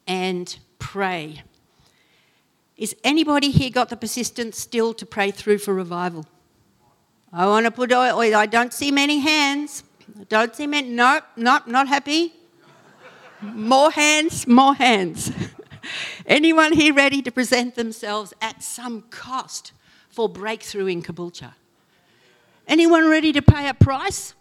and 0.07 0.59
pray. 0.79 1.43
Is 2.83 2.97
anybody 3.05 3.53
here 3.53 3.71
got 3.71 3.91
the 3.91 3.97
persistence 3.97 4.59
still 4.59 4.93
to 4.95 5.07
pray 5.07 5.31
through 5.31 5.59
for 5.59 5.73
revival? 5.73 6.27
I 7.33 7.47
want 7.47 7.65
to 7.65 7.71
put, 7.71 7.93
I 7.93 8.47
don't 8.47 8.73
see 8.73 8.91
many 8.91 9.21
hands. 9.21 9.85
I 10.19 10.25
don't 10.25 10.53
see 10.53 10.67
many, 10.67 10.89
nope, 10.89 11.23
nope, 11.37 11.69
not 11.69 11.87
happy. 11.87 12.33
More 13.41 13.93
hands, 13.93 14.49
more 14.49 14.75
hands. 14.75 15.31
Anyone 16.27 16.73
here 16.73 16.93
ready 16.93 17.23
to 17.23 17.31
present 17.31 17.77
themselves 17.77 18.35
at 18.43 18.65
some 18.65 19.03
cost 19.11 19.71
for 20.09 20.29
breakthrough 20.29 20.87
in 20.87 21.05
Caboolture? 21.05 21.55
Anyone 22.67 23.09
ready 23.09 23.33
to 23.33 23.43
pay 23.43 23.69
a 23.69 23.75
price? 23.75 24.35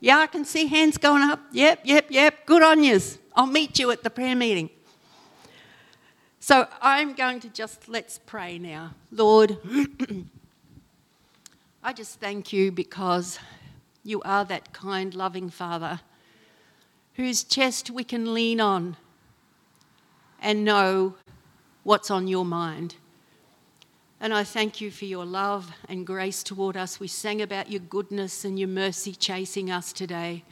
Yeah, 0.00 0.16
I 0.16 0.28
can 0.28 0.46
see 0.46 0.66
hands 0.66 0.96
going 0.96 1.22
up. 1.22 1.42
Yep, 1.52 1.80
yep, 1.84 2.06
yep. 2.08 2.46
Good 2.46 2.62
on 2.62 2.82
yous. 2.82 3.18
I'll 3.36 3.44
meet 3.44 3.78
you 3.78 3.90
at 3.90 4.02
the 4.02 4.08
prayer 4.08 4.34
meeting. 4.34 4.70
So 6.46 6.68
I'm 6.82 7.14
going 7.14 7.40
to 7.40 7.48
just 7.48 7.88
let's 7.88 8.20
pray 8.26 8.58
now. 8.58 8.90
Lord, 9.10 9.56
I 11.82 11.94
just 11.94 12.20
thank 12.20 12.52
you 12.52 12.70
because 12.70 13.38
you 14.02 14.20
are 14.26 14.44
that 14.44 14.74
kind, 14.74 15.14
loving 15.14 15.48
Father 15.48 16.00
whose 17.14 17.44
chest 17.44 17.90
we 17.90 18.04
can 18.04 18.34
lean 18.34 18.60
on 18.60 18.98
and 20.38 20.66
know 20.66 21.14
what's 21.82 22.10
on 22.10 22.28
your 22.28 22.44
mind. 22.44 22.96
And 24.20 24.34
I 24.34 24.44
thank 24.44 24.82
you 24.82 24.90
for 24.90 25.06
your 25.06 25.24
love 25.24 25.70
and 25.88 26.06
grace 26.06 26.42
toward 26.42 26.76
us. 26.76 27.00
We 27.00 27.08
sang 27.08 27.40
about 27.40 27.70
your 27.70 27.80
goodness 27.80 28.44
and 28.44 28.58
your 28.58 28.68
mercy 28.68 29.14
chasing 29.14 29.70
us 29.70 29.94
today. 29.94 30.44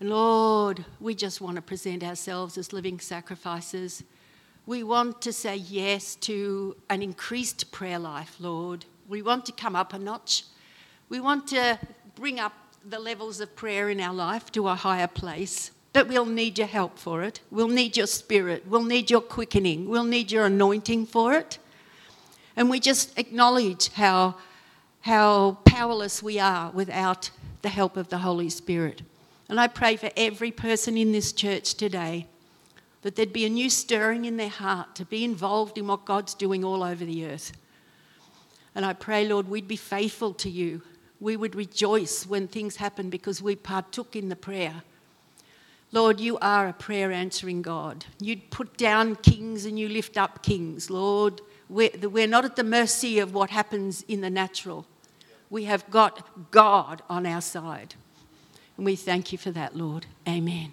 Lord, 0.00 0.86
we 1.00 1.14
just 1.14 1.42
want 1.42 1.56
to 1.56 1.62
present 1.62 2.02
ourselves 2.02 2.56
as 2.56 2.72
living 2.72 2.98
sacrifices. 2.98 4.02
We 4.66 4.82
want 4.82 5.22
to 5.22 5.32
say 5.32 5.54
yes 5.54 6.16
to 6.16 6.76
an 6.90 7.00
increased 7.00 7.70
prayer 7.70 8.00
life, 8.00 8.34
Lord. 8.40 8.84
We 9.08 9.22
want 9.22 9.46
to 9.46 9.52
come 9.52 9.76
up 9.76 9.92
a 9.92 9.98
notch. 9.98 10.42
We 11.08 11.20
want 11.20 11.46
to 11.48 11.78
bring 12.16 12.40
up 12.40 12.52
the 12.84 12.98
levels 12.98 13.40
of 13.40 13.54
prayer 13.54 13.90
in 13.90 14.00
our 14.00 14.12
life 14.12 14.50
to 14.52 14.66
a 14.66 14.74
higher 14.74 15.06
place. 15.06 15.70
But 15.92 16.08
we'll 16.08 16.26
need 16.26 16.58
your 16.58 16.66
help 16.66 16.98
for 16.98 17.22
it. 17.22 17.38
We'll 17.48 17.68
need 17.68 17.96
your 17.96 18.08
spirit. 18.08 18.66
We'll 18.66 18.82
need 18.82 19.08
your 19.08 19.20
quickening. 19.20 19.88
We'll 19.88 20.02
need 20.02 20.32
your 20.32 20.46
anointing 20.46 21.06
for 21.06 21.34
it. 21.34 21.60
And 22.56 22.68
we 22.68 22.80
just 22.80 23.16
acknowledge 23.16 23.92
how, 23.92 24.34
how 25.02 25.58
powerless 25.64 26.24
we 26.24 26.40
are 26.40 26.72
without 26.72 27.30
the 27.62 27.68
help 27.68 27.96
of 27.96 28.08
the 28.08 28.18
Holy 28.18 28.50
Spirit. 28.50 29.02
And 29.48 29.60
I 29.60 29.68
pray 29.68 29.94
for 29.94 30.10
every 30.16 30.50
person 30.50 30.96
in 30.96 31.12
this 31.12 31.32
church 31.32 31.74
today 31.74 32.26
that 33.06 33.14
there'd 33.14 33.32
be 33.32 33.44
a 33.44 33.48
new 33.48 33.70
stirring 33.70 34.24
in 34.24 34.36
their 34.36 34.48
heart 34.48 34.96
to 34.96 35.04
be 35.04 35.22
involved 35.22 35.78
in 35.78 35.86
what 35.86 36.04
God's 36.04 36.34
doing 36.34 36.64
all 36.64 36.82
over 36.82 37.04
the 37.04 37.24
earth. 37.26 37.52
And 38.74 38.84
I 38.84 38.94
pray, 38.94 39.28
Lord, 39.28 39.48
we'd 39.48 39.68
be 39.68 39.76
faithful 39.76 40.34
to 40.34 40.50
you. 40.50 40.82
We 41.20 41.36
would 41.36 41.54
rejoice 41.54 42.26
when 42.26 42.48
things 42.48 42.74
happen 42.74 43.08
because 43.08 43.40
we 43.40 43.54
partook 43.54 44.16
in 44.16 44.28
the 44.28 44.34
prayer. 44.34 44.82
Lord, 45.92 46.18
you 46.18 46.36
are 46.38 46.66
a 46.66 46.72
prayer 46.72 47.12
answering 47.12 47.62
God. 47.62 48.04
You 48.18 48.38
put 48.50 48.76
down 48.76 49.14
kings 49.14 49.66
and 49.66 49.78
you 49.78 49.88
lift 49.88 50.18
up 50.18 50.42
kings. 50.42 50.90
Lord, 50.90 51.40
we're, 51.68 51.90
we're 52.02 52.26
not 52.26 52.44
at 52.44 52.56
the 52.56 52.64
mercy 52.64 53.20
of 53.20 53.32
what 53.32 53.50
happens 53.50 54.02
in 54.08 54.20
the 54.20 54.30
natural. 54.30 54.84
We 55.48 55.66
have 55.66 55.88
got 55.92 56.50
God 56.50 57.02
on 57.08 57.24
our 57.24 57.40
side. 57.40 57.94
And 58.76 58.84
we 58.84 58.96
thank 58.96 59.30
you 59.30 59.38
for 59.38 59.52
that, 59.52 59.76
Lord. 59.76 60.06
Amen. 60.26 60.72